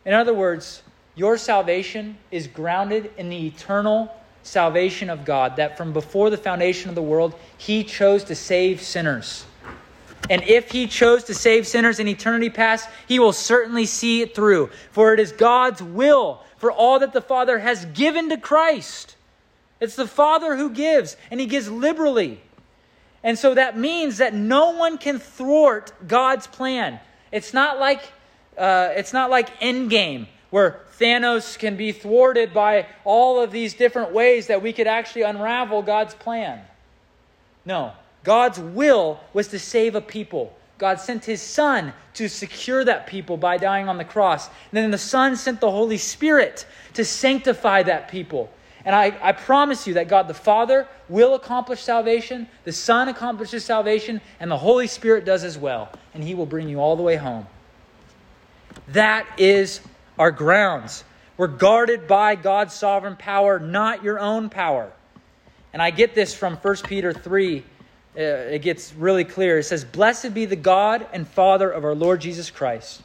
In 0.04 0.14
other 0.14 0.32
words, 0.32 0.82
your 1.18 1.37
salvation 1.37 2.16
is 2.31 2.46
grounded 2.46 3.11
in 3.16 3.28
the 3.28 3.48
eternal 3.48 4.14
salvation 4.44 5.11
of 5.11 5.24
God, 5.24 5.57
that 5.57 5.76
from 5.76 5.92
before 5.92 6.31
the 6.31 6.37
foundation 6.37 6.88
of 6.88 6.94
the 6.94 7.02
world, 7.02 7.35
He 7.59 7.83
chose 7.83 8.22
to 8.24 8.37
save 8.37 8.81
sinners. 8.81 9.44
And 10.31 10.44
if 10.44 10.70
He 10.70 10.87
chose 10.87 11.24
to 11.24 11.35
save 11.35 11.66
sinners 11.66 11.98
in 11.98 12.07
eternity 12.07 12.50
past, 12.50 12.88
He 13.09 13.18
will 13.18 13.33
certainly 13.33 13.85
see 13.85 14.22
it 14.22 14.33
through. 14.33 14.70
For 14.92 15.12
it 15.12 15.18
is 15.18 15.33
God's 15.33 15.83
will 15.83 16.40
for 16.57 16.70
all 16.70 17.00
that 17.00 17.12
the 17.12 17.20
Father 17.20 17.59
has 17.59 17.85
given 17.87 18.28
to 18.28 18.37
Christ. 18.37 19.16
It's 19.81 19.96
the 19.96 20.07
Father 20.07 20.54
who 20.54 20.70
gives, 20.70 21.16
and 21.33 21.40
He 21.40 21.46
gives 21.46 21.68
liberally. 21.68 22.40
And 23.24 23.37
so 23.37 23.54
that 23.54 23.76
means 23.76 24.18
that 24.18 24.35
no 24.35 24.70
one 24.70 24.98
can 24.98 25.18
thwart 25.18 25.92
God's 26.07 26.46
plan. 26.46 27.00
It's 27.33 27.52
not 27.52 27.81
like 27.81 28.02
uh, 28.57 28.90
it's 28.96 29.12
not 29.12 29.31
like 29.31 29.61
Endgame 29.61 30.28
where 30.50 30.80
Thanos 30.98 31.58
can 31.58 31.76
be 31.76 31.92
thwarted 31.92 32.54
by 32.54 32.87
all 33.04 33.40
of 33.40 33.50
these 33.50 33.74
different 33.74 34.12
ways 34.12 34.46
that 34.46 34.62
we 34.62 34.72
could 34.72 34.87
actually 34.87 35.22
unravel 35.22 35.82
God's 35.82 36.14
plan. 36.14 36.61
No, 37.64 37.92
God's 38.24 38.58
will 38.58 39.20
was 39.32 39.48
to 39.48 39.58
save 39.58 39.94
a 39.94 40.00
people. 40.00 40.56
God 40.78 41.00
sent 41.00 41.24
his 41.24 41.42
Son 41.42 41.92
to 42.14 42.28
secure 42.28 42.84
that 42.84 43.06
people 43.06 43.37
by 43.37 43.58
dying 43.58 43.88
on 43.88 43.98
the 43.98 44.04
cross. 44.04 44.46
And 44.46 44.54
then 44.72 44.90
the 44.90 44.98
Son 44.98 45.37
sent 45.37 45.61
the 45.61 45.70
Holy 45.70 45.98
Spirit 45.98 46.66
to 46.94 47.04
sanctify 47.04 47.82
that 47.84 48.08
people. 48.08 48.50
And 48.84 48.94
I, 48.94 49.18
I 49.20 49.32
promise 49.32 49.87
you 49.87 49.94
that 49.94 50.08
God 50.08 50.28
the 50.28 50.34
Father 50.34 50.87
will 51.08 51.34
accomplish 51.34 51.82
salvation, 51.82 52.48
the 52.64 52.72
Son 52.72 53.08
accomplishes 53.08 53.64
salvation, 53.64 54.20
and 54.40 54.50
the 54.50 54.56
Holy 54.56 54.87
Spirit 54.87 55.24
does 55.24 55.44
as 55.44 55.58
well. 55.58 55.90
And 56.14 56.22
he 56.22 56.34
will 56.34 56.46
bring 56.46 56.68
you 56.68 56.80
all 56.80 56.96
the 56.96 57.02
way 57.02 57.16
home. 57.16 57.46
That 58.88 59.26
is 59.37 59.80
our 60.18 60.31
grounds. 60.31 61.04
We're 61.37 61.46
guarded 61.46 62.09
by 62.09 62.35
God's 62.35 62.74
sovereign 62.74 63.16
power, 63.16 63.59
not 63.59 64.02
your 64.02 64.18
own 64.18 64.50
power. 64.50 64.90
And 65.72 65.81
I 65.81 65.90
get 65.90 66.14
this 66.14 66.35
from 66.35 66.57
1 66.57 66.76
Peter 66.85 67.12
3. 67.12 67.59
Uh, 67.61 68.20
it 68.20 68.62
gets 68.62 68.92
really 68.94 69.24
clear. 69.24 69.59
It 69.59 69.64
says, 69.64 69.85
Blessed 69.85 70.35
be 70.35 70.44
the 70.44 70.57
God 70.57 71.07
and 71.12 71.26
Father 71.28 71.70
of 71.70 71.85
our 71.85 71.94
Lord 71.94 72.20
Jesus 72.20 72.50
Christ, 72.50 73.02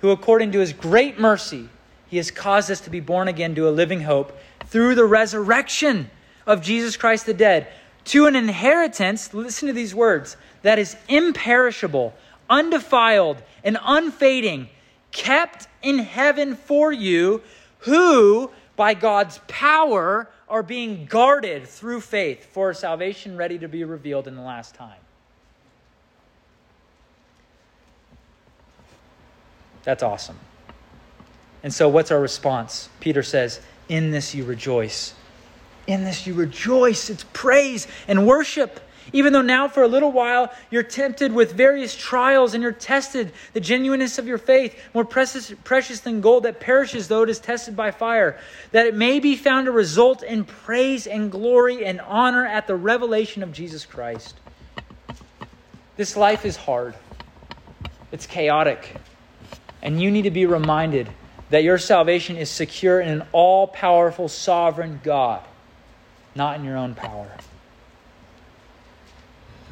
who 0.00 0.10
according 0.10 0.52
to 0.52 0.60
his 0.60 0.72
great 0.72 1.18
mercy, 1.18 1.68
he 2.08 2.16
has 2.16 2.30
caused 2.30 2.70
us 2.70 2.80
to 2.82 2.90
be 2.90 3.00
born 3.00 3.28
again 3.28 3.54
to 3.56 3.68
a 3.68 3.70
living 3.70 4.00
hope 4.00 4.38
through 4.66 4.94
the 4.94 5.04
resurrection 5.04 6.10
of 6.46 6.62
Jesus 6.62 6.96
Christ 6.96 7.26
the 7.26 7.34
dead, 7.34 7.66
to 8.06 8.24
an 8.24 8.34
inheritance, 8.34 9.34
listen 9.34 9.66
to 9.66 9.74
these 9.74 9.94
words, 9.94 10.38
that 10.62 10.78
is 10.78 10.96
imperishable, 11.08 12.14
undefiled, 12.48 13.42
and 13.62 13.76
unfading 13.82 14.70
kept 15.12 15.68
in 15.82 15.98
heaven 15.98 16.54
for 16.54 16.92
you, 16.92 17.42
who, 17.80 18.50
by 18.76 18.94
God's 18.94 19.40
power, 19.48 20.28
are 20.48 20.62
being 20.62 21.06
guarded 21.06 21.66
through 21.66 22.00
faith 22.00 22.46
for 22.46 22.72
salvation 22.72 23.36
ready 23.36 23.58
to 23.58 23.68
be 23.68 23.84
revealed 23.84 24.26
in 24.26 24.34
the 24.34 24.42
last 24.42 24.74
time. 24.74 25.00
That's 29.84 30.02
awesome. 30.02 30.38
And 31.62 31.72
so, 31.72 31.88
what's 31.88 32.10
our 32.10 32.20
response? 32.20 32.88
Peter 33.00 33.22
says, 33.22 33.60
In 33.88 34.10
this 34.10 34.34
you 34.34 34.44
rejoice. 34.44 35.14
In 35.86 36.04
this 36.04 36.26
you 36.26 36.34
rejoice. 36.34 37.10
It's 37.10 37.24
praise 37.32 37.88
and 38.06 38.26
worship. 38.26 38.80
Even 39.12 39.32
though 39.32 39.42
now, 39.42 39.68
for 39.68 39.82
a 39.82 39.88
little 39.88 40.12
while, 40.12 40.52
you're 40.70 40.82
tempted 40.82 41.32
with 41.32 41.52
various 41.52 41.96
trials 41.96 42.54
and 42.54 42.62
you're 42.62 42.72
tested, 42.72 43.32
the 43.54 43.60
genuineness 43.60 44.18
of 44.18 44.26
your 44.26 44.38
faith, 44.38 44.78
more 44.92 45.04
precious, 45.04 45.52
precious 45.64 46.00
than 46.00 46.20
gold 46.20 46.42
that 46.42 46.60
perishes 46.60 47.08
though 47.08 47.22
it 47.22 47.30
is 47.30 47.38
tested 47.38 47.74
by 47.74 47.90
fire, 47.90 48.38
that 48.72 48.86
it 48.86 48.94
may 48.94 49.18
be 49.18 49.34
found 49.36 49.66
to 49.66 49.72
result 49.72 50.22
in 50.22 50.44
praise 50.44 51.06
and 51.06 51.30
glory 51.30 51.84
and 51.86 52.00
honor 52.02 52.44
at 52.44 52.66
the 52.66 52.74
revelation 52.74 53.42
of 53.42 53.52
Jesus 53.52 53.86
Christ. 53.86 54.36
This 55.96 56.16
life 56.16 56.44
is 56.44 56.56
hard, 56.56 56.94
it's 58.12 58.26
chaotic, 58.26 58.94
and 59.82 60.00
you 60.00 60.10
need 60.10 60.22
to 60.22 60.30
be 60.30 60.46
reminded 60.46 61.08
that 61.50 61.64
your 61.64 61.78
salvation 61.78 62.36
is 62.36 62.50
secure 62.50 63.00
in 63.00 63.08
an 63.08 63.26
all 63.32 63.66
powerful, 63.66 64.28
sovereign 64.28 65.00
God, 65.02 65.42
not 66.34 66.58
in 66.58 66.64
your 66.64 66.76
own 66.76 66.94
power. 66.94 67.30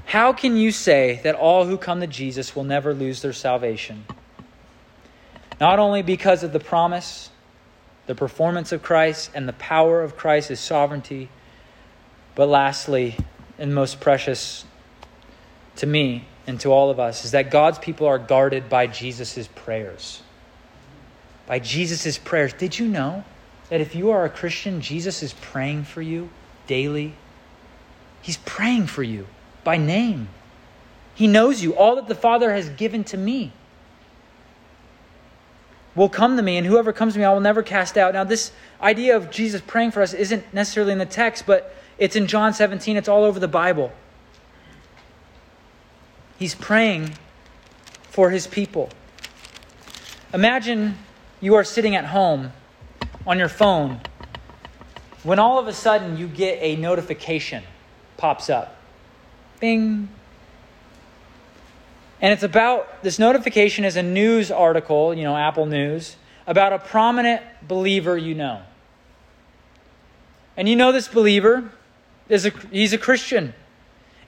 How 0.06 0.32
can 0.32 0.56
you 0.56 0.70
say 0.70 1.20
that 1.24 1.34
all 1.34 1.64
who 1.64 1.76
come 1.76 2.00
to 2.00 2.06
Jesus 2.06 2.54
will 2.54 2.62
never 2.62 2.94
lose 2.94 3.22
their 3.22 3.32
salvation? 3.32 4.04
Not 5.60 5.80
only 5.80 6.02
because 6.02 6.44
of 6.44 6.52
the 6.52 6.60
promise, 6.60 7.30
the 8.06 8.14
performance 8.14 8.70
of 8.70 8.84
Christ, 8.84 9.32
and 9.34 9.48
the 9.48 9.52
power 9.54 10.02
of 10.02 10.16
Christ's 10.16 10.60
sovereignty, 10.60 11.28
but 12.36 12.48
lastly, 12.48 13.16
and 13.58 13.74
most 13.74 14.00
precious 14.00 14.64
to 15.76 15.86
me, 15.86 16.24
and 16.46 16.60
to 16.60 16.70
all 16.70 16.88
of 16.88 17.00
us 17.00 17.24
is 17.24 17.32
that 17.32 17.50
God's 17.50 17.80
people 17.80 18.06
are 18.06 18.18
guarded 18.18 18.68
by 18.68 18.86
Jesus' 18.86 19.48
prayers. 19.56 20.22
By 21.46 21.58
Jesus' 21.58 22.16
prayers. 22.16 22.52
Did 22.52 22.78
you 22.78 22.86
know 22.86 23.24
that 23.70 23.80
if 23.80 23.96
you 23.96 24.10
are 24.12 24.24
a 24.24 24.30
Christian, 24.30 24.80
Jesus 24.80 25.24
is 25.24 25.32
praying 25.32 25.82
for 25.82 26.00
you 26.00 26.30
daily? 26.68 27.14
He's 28.22 28.36
praying 28.36 28.86
for 28.86 29.02
you 29.02 29.26
by 29.66 29.76
name. 29.76 30.28
He 31.16 31.26
knows 31.26 31.60
you, 31.60 31.74
all 31.74 31.96
that 31.96 32.06
the 32.06 32.14
Father 32.14 32.52
has 32.52 32.68
given 32.68 33.02
to 33.04 33.16
me 33.16 33.52
will 35.96 36.08
come 36.08 36.36
to 36.36 36.42
me, 36.42 36.56
and 36.56 36.64
whoever 36.64 36.92
comes 36.92 37.14
to 37.14 37.18
me, 37.18 37.24
I 37.24 37.32
will 37.32 37.40
never 37.40 37.64
cast 37.64 37.98
out. 37.98 38.14
Now, 38.14 38.22
this 38.22 38.52
idea 38.80 39.16
of 39.16 39.28
Jesus 39.28 39.60
praying 39.66 39.90
for 39.90 40.02
us 40.02 40.14
isn't 40.14 40.54
necessarily 40.54 40.92
in 40.92 40.98
the 40.98 41.04
text, 41.04 41.46
but 41.46 41.74
it's 41.98 42.14
in 42.14 42.28
John 42.28 42.54
17. 42.54 42.96
It's 42.96 43.08
all 43.08 43.24
over 43.24 43.40
the 43.40 43.48
Bible. 43.48 43.90
He's 46.38 46.54
praying 46.54 47.14
for 48.02 48.30
his 48.30 48.46
people. 48.46 48.90
Imagine 50.32 50.96
you 51.40 51.56
are 51.56 51.64
sitting 51.64 51.96
at 51.96 52.04
home 52.04 52.52
on 53.26 53.36
your 53.36 53.48
phone 53.48 54.00
when 55.24 55.40
all 55.40 55.58
of 55.58 55.66
a 55.66 55.72
sudden 55.72 56.16
you 56.16 56.28
get 56.28 56.58
a 56.60 56.76
notification 56.76 57.64
pops 58.16 58.48
up. 58.48 58.75
Bing, 59.60 60.08
and 62.20 62.32
it's 62.32 62.42
about 62.42 63.02
this 63.02 63.18
notification 63.18 63.84
is 63.84 63.96
a 63.96 64.02
news 64.02 64.50
article, 64.50 65.14
you 65.14 65.24
know, 65.24 65.36
Apple 65.36 65.66
News, 65.66 66.16
about 66.46 66.72
a 66.72 66.78
prominent 66.78 67.42
believer 67.66 68.16
you 68.16 68.34
know. 68.34 68.62
And 70.56 70.68
you 70.68 70.76
know 70.76 70.92
this 70.92 71.08
believer 71.08 71.70
is 72.28 72.46
a 72.46 72.50
he's 72.70 72.92
a 72.92 72.98
Christian. 72.98 73.52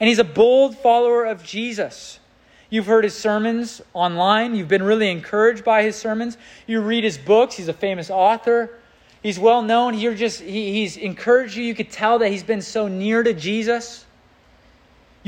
And 0.01 0.07
he's 0.07 0.19
a 0.19 0.25
bold 0.25 0.77
follower 0.79 1.25
of 1.25 1.43
Jesus. 1.43 2.21
You've 2.71 2.87
heard 2.87 3.03
his 3.03 3.15
sermons 3.15 3.81
online. 3.95 4.55
You've 4.55 4.69
been 4.69 4.83
really 4.83 5.11
encouraged 5.11 5.65
by 5.65 5.83
his 5.83 5.97
sermons. 5.97 6.37
You 6.67 6.83
read 6.83 7.03
his 7.03 7.19
books. 7.19 7.57
He's 7.57 7.69
a 7.69 7.73
famous 7.73 8.11
author. 8.11 8.79
He's 9.23 9.39
well 9.39 9.63
known. 9.63 9.99
You're 9.99 10.15
just 10.15 10.41
he, 10.41 10.73
he's 10.73 10.97
encouraged 10.97 11.57
you. 11.57 11.65
You 11.65 11.75
could 11.75 11.91
tell 11.91 12.19
that 12.19 12.29
he's 12.29 12.43
been 12.43 12.63
so 12.63 12.87
near 12.87 13.23
to 13.23 13.33
Jesus. 13.33 14.05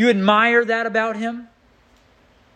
You 0.00 0.08
admire 0.08 0.64
that 0.64 0.86
about 0.86 1.16
him. 1.16 1.48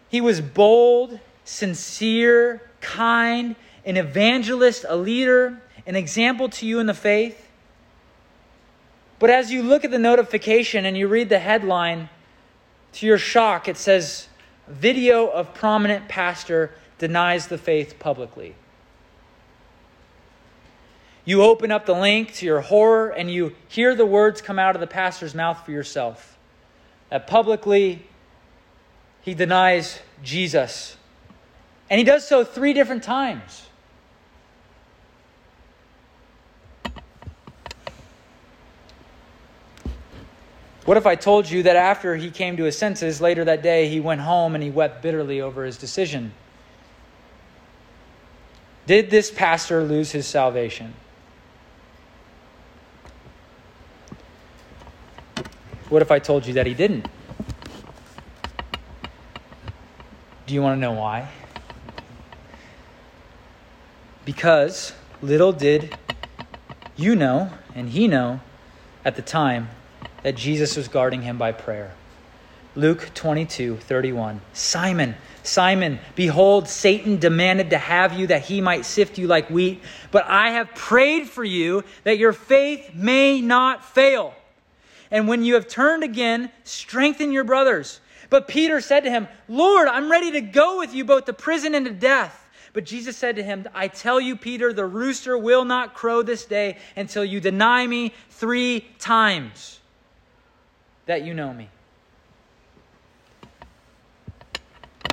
He 0.09 0.23
was 0.23 0.41
bold, 0.41 1.21
sincere, 1.45 2.71
kind, 2.81 3.55
an 3.85 3.99
evangelist, 3.99 4.87
a 4.89 4.97
leader, 4.97 5.61
an 5.87 5.95
example 5.95 6.49
to 6.49 6.65
you 6.65 6.79
in 6.79 6.87
the 6.87 6.95
faith. 6.95 7.51
But 9.19 9.29
as 9.29 9.53
you 9.53 9.63
look 9.63 9.85
at 9.85 9.91
the 9.91 9.99
notification 9.99 10.87
and 10.87 10.97
you 10.97 11.07
read 11.07 11.29
the 11.29 11.39
headline, 11.39 12.09
to 12.95 13.05
your 13.05 13.19
shock, 13.19 13.69
it 13.69 13.77
says, 13.77 14.27
Video 14.67 15.27
of 15.27 15.53
prominent 15.53 16.09
pastor 16.09 16.71
denies 16.97 17.49
the 17.49 17.59
faith 17.59 17.99
publicly. 17.99 18.55
You 21.27 21.43
open 21.43 21.71
up 21.71 21.85
the 21.85 21.93
link 21.93 22.33
to 22.37 22.47
your 22.47 22.63
horror 22.63 23.11
and 23.11 23.31
you 23.31 23.55
hear 23.69 23.95
the 23.95 24.07
words 24.07 24.41
come 24.41 24.59
out 24.59 24.75
of 24.75 24.81
the 24.81 24.87
pastor's 24.87 25.35
mouth 25.35 25.63
for 25.63 25.73
yourself. 25.73 26.34
That 27.15 27.29
publicly 27.29 28.03
he 29.23 29.35
denies 29.35 30.01
Jesus. 30.25 30.97
And 31.89 31.97
he 31.97 32.05
does 32.05 32.27
so 32.27 32.43
three 32.43 32.73
different 32.73 33.05
times. 33.05 33.69
What 40.85 40.97
if 40.97 41.07
I 41.07 41.15
told 41.15 41.49
you 41.49 41.63
that 41.63 41.77
after 41.77 42.17
he 42.17 42.33
came 42.33 42.57
to 42.57 42.65
his 42.65 42.77
senses, 42.77 43.21
later 43.21 43.45
that 43.45 43.63
day, 43.63 43.89
he 43.89 44.01
went 44.01 44.23
home 44.23 44.57
and 44.57 44.65
he 44.65 44.71
wept 44.71 45.01
bitterly 45.01 45.41
over 45.41 45.65
his 45.65 45.79
decision? 45.79 46.33
Did 48.89 49.11
this 49.11 49.31
pastor 49.31 49.85
lose 49.85 50.11
his 50.11 50.27
salvation? 50.27 50.95
What 55.95 56.03
if 56.03 56.11
I 56.11 56.19
told 56.19 56.45
you 56.45 56.55
that 56.55 56.67
he 56.67 56.75
didn't? 56.75 57.07
Do 60.45 60.53
you 60.53 60.61
want 60.61 60.77
to 60.77 60.81
know 60.81 60.91
why? 60.91 61.29
Because 64.25 64.93
little 65.23 65.53
did 65.53 65.97
you 66.97 67.15
know, 67.15 67.49
and 67.77 67.91
he 67.91 68.09
know 68.09 68.41
at 69.05 69.15
the 69.15 69.23
time, 69.23 69.69
that 70.25 70.35
Jesus 70.35 70.77
was 70.77 70.89
guarding 70.89 71.23
him 71.23 71.39
by 71.39 71.53
prayer. 71.53 71.95
Luke 72.75 73.13
22, 73.15 73.77
31. 73.77 74.41
Simon, 74.53 75.15
Simon, 75.45 76.01
behold, 76.17 76.69
Satan 76.69 77.21
demanded 77.21 77.71
to 77.71 77.79
have 77.79 78.19
you 78.19 78.27
that 78.27 78.43
he 78.43 78.61
might 78.61 78.85
sift 78.85 79.17
you 79.17 79.29
like 79.29 79.49
wheat, 79.49 79.81
but 80.11 80.25
I 80.25 80.51
have 80.51 80.75
prayed 80.75 81.29
for 81.29 81.45
you 81.45 81.85
that 82.03 82.19
your 82.19 82.33
faith 82.33 82.97
may 82.97 83.41
not 83.41 83.85
fail. 83.85 84.35
And 85.11 85.29
when 85.29 85.45
you 85.45 85.55
have 85.55 85.69
turned 85.69 86.03
again, 86.03 86.51
strengthen 86.65 87.33
your 87.33 87.45
brothers. 87.45 88.01
But 88.31 88.49
Peter 88.49 88.81
said 88.81 89.05
to 89.05 89.11
him, 89.11 89.29
Lord, 89.49 89.89
I'm 89.89 90.11
ready 90.11 90.33
to 90.33 90.41
go 90.41 90.79
with 90.79 90.95
you 90.95 91.05
both 91.05 91.27
to 91.27 91.33
prison 91.33 91.75
and 91.75 91.87
to 91.87 91.93
death. 91.93 92.41
But 92.73 92.85
Jesus 92.85 93.17
said 93.17 93.37
to 93.37 93.43
him, 93.43 93.69
I 93.73 93.87
tell 93.87 94.21
you, 94.21 94.35
Peter, 94.35 94.73
the 94.73 94.85
rooster 94.85 95.39
will 95.39 95.65
not 95.65 95.95
crow 95.95 96.23
this 96.23 96.45
day 96.45 96.79
until 96.97 97.25
you 97.25 97.41
deny 97.41 97.87
me 97.87 98.13
three 98.31 98.87
times 98.99 99.79
that 101.07 101.23
you 101.23 101.35
know 101.35 101.53
me. 101.53 101.69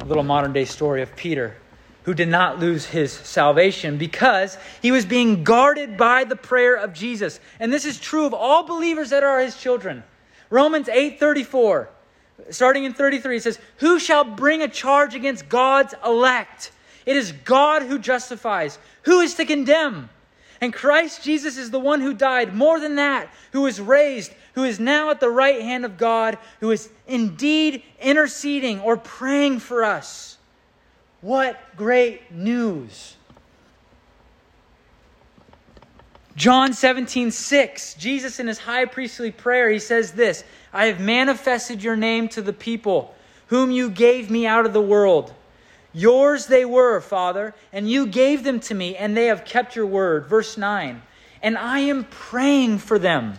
A 0.01 0.05
little 0.05 0.23
modern 0.23 0.53
day 0.53 0.65
story 0.65 1.03
of 1.03 1.15
Peter, 1.15 1.55
who 2.03 2.13
did 2.13 2.27
not 2.27 2.59
lose 2.59 2.85
his 2.85 3.11
salvation 3.11 3.97
because 3.97 4.57
he 4.81 4.91
was 4.91 5.05
being 5.05 5.43
guarded 5.43 5.97
by 5.97 6.23
the 6.23 6.35
prayer 6.35 6.75
of 6.75 6.93
Jesus. 6.93 7.39
And 7.59 7.71
this 7.71 7.85
is 7.85 7.99
true 7.99 8.25
of 8.25 8.33
all 8.33 8.63
believers 8.63 9.11
that 9.11 9.23
are 9.23 9.39
his 9.39 9.55
children. 9.55 10.03
Romans 10.49 10.89
8 10.89 11.19
34 11.19 11.89
starting 12.49 12.83
in 12.83 12.93
33, 12.93 13.37
it 13.37 13.43
says, 13.43 13.59
Who 13.77 13.99
shall 13.99 14.23
bring 14.23 14.61
a 14.61 14.67
charge 14.67 15.15
against 15.15 15.49
God's 15.49 15.93
elect? 16.05 16.71
It 17.05 17.17
is 17.17 17.31
God 17.31 17.83
who 17.83 17.99
justifies. 17.99 18.77
Who 19.03 19.21
is 19.21 19.35
to 19.35 19.45
condemn? 19.45 20.09
And 20.59 20.73
Christ 20.73 21.23
Jesus 21.23 21.57
is 21.57 21.71
the 21.71 21.79
one 21.79 22.01
who 22.01 22.13
died, 22.13 22.53
more 22.53 22.79
than 22.79 22.95
that, 22.95 23.29
who 23.51 23.61
was 23.61 23.81
raised, 23.81 24.31
who 24.53 24.63
is 24.63 24.79
now 24.79 25.09
at 25.09 25.19
the 25.19 25.29
right 25.29 25.61
hand 25.61 25.85
of 25.85 25.97
God, 25.97 26.37
who 26.59 26.71
is 26.71 26.89
indeed 27.07 27.83
interceding 27.99 28.79
or 28.79 28.97
praying 28.97 29.59
for 29.59 29.83
us. 29.83 30.37
What 31.21 31.59
great 31.77 32.31
news! 32.31 33.15
John 36.35 36.73
17, 36.73 37.29
6, 37.29 37.93
Jesus 37.95 38.39
in 38.39 38.47
his 38.47 38.57
high 38.57 38.85
priestly 38.85 39.31
prayer, 39.31 39.69
he 39.69 39.79
says 39.79 40.13
this 40.13 40.43
I 40.73 40.85
have 40.85 40.99
manifested 40.99 41.83
your 41.83 41.95
name 41.95 42.29
to 42.29 42.41
the 42.41 42.53
people, 42.53 43.13
whom 43.47 43.71
you 43.71 43.89
gave 43.89 44.31
me 44.31 44.47
out 44.47 44.65
of 44.65 44.73
the 44.73 44.81
world. 44.81 45.33
Yours 45.93 46.47
they 46.47 46.63
were, 46.63 47.01
Father, 47.01 47.53
and 47.73 47.89
you 47.89 48.07
gave 48.07 48.43
them 48.43 48.59
to 48.61 48.73
me, 48.73 48.95
and 48.95 49.15
they 49.15 49.25
have 49.25 49.43
kept 49.43 49.75
your 49.75 49.85
word. 49.85 50.25
Verse 50.25 50.57
9. 50.57 51.01
And 51.43 51.57
I 51.57 51.79
am 51.79 52.05
praying 52.05 52.77
for 52.77 52.97
them. 52.97 53.33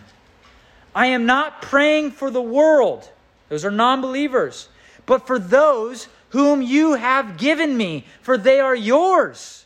I 0.93 1.07
am 1.07 1.25
not 1.25 1.61
praying 1.61 2.11
for 2.11 2.29
the 2.29 2.41
world, 2.41 3.09
those 3.49 3.65
are 3.65 3.71
non 3.71 4.01
believers, 4.01 4.69
but 5.05 5.25
for 5.25 5.39
those 5.39 6.07
whom 6.33 6.63
you 6.63 6.95
have 6.95 7.37
given 7.37 7.77
me, 7.77 8.03
for 8.23 8.39
they 8.39 8.59
are 8.59 8.75
yours. 8.75 9.65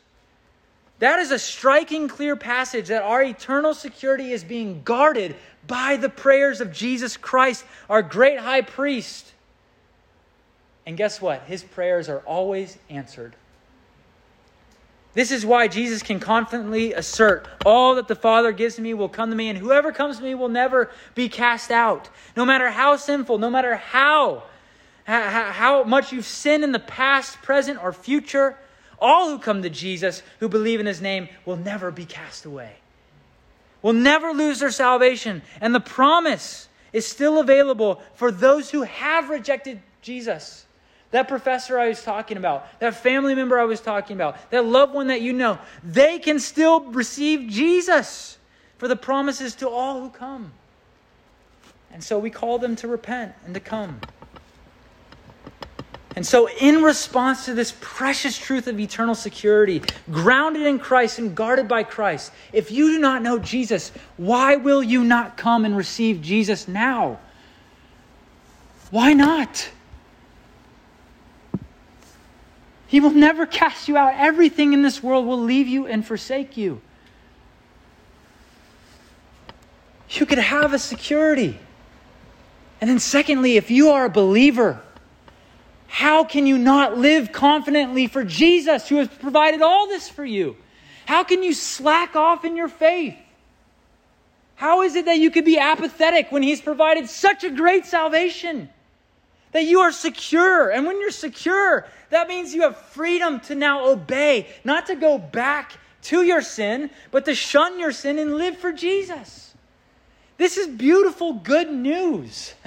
That 1.00 1.20
is 1.20 1.32
a 1.32 1.40
striking, 1.40 2.10
clear 2.10 2.36
passage 2.36 2.90
that 2.90 3.04
our 3.04 3.24
eternal 3.24 3.74
security 3.74 4.34
is 4.34 4.44
being 4.44 4.82
guarded 4.84 5.38
by 5.66 5.96
the 5.96 6.10
prayers 6.10 6.60
of 6.60 6.74
Jesus 6.74 7.16
Christ, 7.16 7.64
our 7.90 8.02
great 8.02 8.38
high 8.38 8.64
priest. 8.64 9.32
And 10.86 10.98
guess 10.98 11.22
what? 11.22 11.44
His 11.44 11.64
prayers 11.64 12.10
are 12.10 12.20
always 12.20 12.78
answered. 12.90 13.34
This 15.14 15.32
is 15.32 15.46
why 15.46 15.70
Jesus 15.70 16.04
can 16.04 16.20
confidently 16.20 16.92
assert, 16.92 17.48
All 17.66 17.96
that 17.96 18.10
the 18.10 18.16
Father 18.16 18.52
gives 18.52 18.78
me 18.78 18.94
will 18.94 19.08
come 19.08 19.30
to 19.30 19.38
me, 19.38 19.48
and 19.48 19.58
whoever 19.58 19.94
comes 19.94 20.18
to 20.18 20.24
me 20.24 20.36
will 20.36 20.50
never 20.50 20.92
be 21.16 21.30
cast 21.30 21.72
out. 21.72 22.10
No 22.36 22.44
matter 22.44 22.70
how 22.70 22.98
sinful, 22.98 23.38
no 23.38 23.50
matter 23.50 23.78
how, 23.78 24.44
how, 25.08 25.52
how 25.52 25.84
much 25.84 26.12
you've 26.12 26.26
sinned 26.26 26.64
in 26.64 26.72
the 26.72 26.80
past, 26.80 27.42
present, 27.42 27.82
or 27.82 27.94
future, 27.94 28.58
all 29.00 29.30
who 29.30 29.40
come 29.40 29.64
to 29.64 29.70
Jesus, 29.70 30.22
who 30.40 30.50
believe 30.50 30.80
in 30.80 30.86
his 30.86 31.02
name, 31.02 31.30
will 31.46 31.58
never 31.58 31.90
be 31.90 32.06
cast 32.06 32.46
away 32.46 32.76
will 33.82 33.94
never 33.94 34.32
lose 34.32 34.60
their 34.60 34.72
salvation. 34.72 35.42
And 35.62 35.74
the 35.74 35.80
promise 35.80 36.68
is 36.94 37.08
still 37.08 37.40
available 37.40 38.02
for 38.16 38.32
those 38.32 38.70
who 38.70 38.84
have 38.84 39.30
rejected 39.30 39.82
Jesus. 40.02 40.66
That 41.12 41.28
professor 41.28 41.80
I 41.80 41.88
was 41.88 42.04
talking 42.04 42.38
about, 42.38 42.80
that 42.82 42.96
family 42.96 43.34
member 43.34 43.58
I 43.58 43.64
was 43.64 43.80
talking 43.80 44.18
about, 44.18 44.52
that 44.52 44.66
loved 44.66 44.94
one 44.94 45.08
that 45.08 45.22
you 45.22 45.32
know, 45.32 45.58
they 45.84 46.20
can 46.20 46.40
still 46.40 46.82
receive 46.82 47.50
Jesus 47.50 48.38
for 48.78 48.88
the 48.88 48.96
promises 48.96 49.56
to 49.56 49.70
all 49.70 50.02
who 50.02 50.10
come. 50.10 50.52
And 51.94 52.04
so 52.04 52.20
we 52.20 52.30
call 52.30 52.60
them 52.60 52.76
to 52.78 52.88
repent 52.88 53.34
and 53.46 53.54
to 53.54 53.62
come. 53.62 54.02
And 56.18 56.26
so, 56.26 56.50
in 56.50 56.82
response 56.82 57.46
to 57.46 57.54
this 57.54 57.76
precious 57.80 58.36
truth 58.36 58.66
of 58.66 58.80
eternal 58.80 59.14
security, 59.14 59.84
grounded 60.12 60.64
in 60.64 60.80
Christ 60.80 61.20
and 61.20 61.36
guarded 61.36 61.68
by 61.68 61.84
Christ, 61.84 62.32
if 62.52 62.72
you 62.72 62.96
do 62.96 63.00
not 63.00 63.22
know 63.22 63.38
Jesus, 63.38 63.92
why 64.18 64.56
will 64.56 64.82
you 64.82 65.04
not 65.04 65.38
come 65.38 65.64
and 65.64 65.78
receive 65.78 66.24
Jesus 66.24 66.68
now? 66.68 67.20
Why 68.90 69.14
not? 69.14 69.70
He 72.88 73.00
will 73.00 73.12
never 73.12 73.46
cast 73.46 73.88
you 73.88 73.96
out. 73.96 74.16
Everything 74.16 74.74
in 74.74 74.82
this 74.82 75.04
world 75.04 75.28
will 75.28 75.44
leave 75.44 75.68
you 75.68 75.86
and 75.86 76.04
forsake 76.04 76.58
you. 76.58 76.82
You 80.10 80.26
could 80.26 80.40
have 80.40 80.74
a 80.74 80.80
security. 80.80 81.60
And 82.82 82.90
then, 82.90 82.98
secondly, 82.98 83.56
if 83.56 83.70
you 83.70 83.90
are 83.90 84.06
a 84.06 84.10
believer, 84.10 84.82
how 85.88 86.24
can 86.24 86.46
you 86.46 86.58
not 86.58 86.98
live 86.98 87.32
confidently 87.32 88.08
for 88.08 88.24
Jesus 88.24 88.88
who 88.88 88.98
has 88.98 89.08
provided 89.08 89.62
all 89.62 89.88
this 89.88 90.08
for 90.10 90.26
you? 90.26 90.58
How 91.06 91.24
can 91.24 91.42
you 91.42 91.54
slack 91.54 92.16
off 92.16 92.44
in 92.44 92.58
your 92.58 92.68
faith? 92.68 93.16
How 94.56 94.82
is 94.82 94.96
it 94.96 95.06
that 95.06 95.20
you 95.20 95.32
could 95.32 95.46
be 95.46 95.58
apathetic 95.58 96.32
when 96.32 96.44
He's 96.44 96.62
provided 96.62 97.10
such 97.10 97.44
a 97.44 97.50
great 97.50 97.86
salvation? 97.86 98.70
That 99.54 99.64
you 99.64 99.80
are 99.80 99.92
secure. 99.92 100.70
And 100.70 100.86
when 100.86 101.00
you're 101.00 101.12
secure, 101.12 101.88
that 102.10 102.28
means 102.28 102.54
you 102.54 102.64
have 102.64 102.76
freedom 102.76 103.40
to 103.42 103.56
now 103.56 103.88
obey, 103.88 104.48
not 104.66 104.88
to 104.88 104.96
go 104.96 105.18
back 105.18 105.78
to 106.04 106.24
your 106.24 106.42
sin, 106.42 106.90
but 107.12 107.26
to 107.26 107.36
shun 107.36 107.80
your 107.80 107.92
sin 107.92 108.20
and 108.20 108.36
live 108.36 108.58
for 108.58 108.74
Jesus. 108.74 109.54
This 110.38 110.58
is 110.58 110.68
beautiful, 110.68 111.34
good 111.34 111.72
news. 111.72 112.54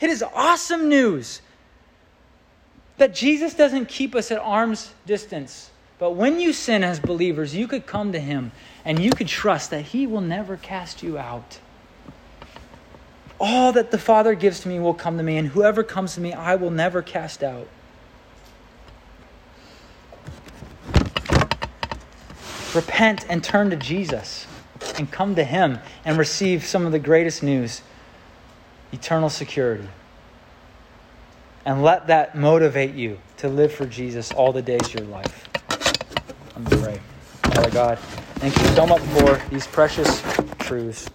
It 0.00 0.10
is 0.10 0.24
awesome 0.34 0.88
news 0.88 1.42
that 3.02 3.12
Jesus 3.12 3.52
doesn't 3.54 3.88
keep 3.88 4.14
us 4.14 4.30
at 4.30 4.38
arm's 4.38 4.94
distance. 5.06 5.72
But 5.98 6.12
when 6.12 6.38
you 6.38 6.52
sin 6.52 6.84
as 6.84 7.00
believers, 7.00 7.52
you 7.52 7.66
could 7.66 7.84
come 7.84 8.12
to 8.12 8.20
Him 8.20 8.52
and 8.84 9.00
you 9.00 9.10
could 9.10 9.26
trust 9.26 9.70
that 9.70 9.86
He 9.86 10.06
will 10.06 10.20
never 10.20 10.56
cast 10.56 11.02
you 11.02 11.18
out. 11.18 11.58
All 13.40 13.72
that 13.72 13.90
the 13.90 13.98
Father 13.98 14.36
gives 14.36 14.60
to 14.60 14.68
me 14.68 14.78
will 14.78 14.94
come 14.94 15.16
to 15.16 15.24
me, 15.24 15.36
and 15.36 15.48
whoever 15.48 15.82
comes 15.82 16.14
to 16.14 16.20
me, 16.20 16.32
I 16.32 16.54
will 16.54 16.70
never 16.70 17.02
cast 17.02 17.42
out. 17.42 17.66
Repent 22.72 23.26
and 23.28 23.42
turn 23.42 23.70
to 23.70 23.76
Jesus 23.76 24.46
and 24.96 25.10
come 25.10 25.34
to 25.34 25.42
Him 25.42 25.80
and 26.04 26.18
receive 26.18 26.64
some 26.64 26.86
of 26.86 26.92
the 26.92 27.00
greatest 27.00 27.42
news 27.42 27.82
eternal 28.92 29.28
security. 29.28 29.88
And 31.64 31.82
let 31.82 32.08
that 32.08 32.34
motivate 32.34 32.94
you 32.94 33.18
to 33.38 33.48
live 33.48 33.72
for 33.72 33.86
Jesus 33.86 34.32
all 34.32 34.52
the 34.52 34.62
days 34.62 34.82
of 34.82 34.94
your 34.94 35.08
life. 35.08 35.48
Let 36.56 36.70
me 36.70 36.82
pray. 36.82 37.00
Father 37.54 37.70
God, 37.70 37.98
thank 38.36 38.56
you 38.56 38.64
so 38.74 38.86
much 38.86 39.02
for 39.02 39.40
these 39.50 39.66
precious 39.66 40.22
truths. 40.58 41.08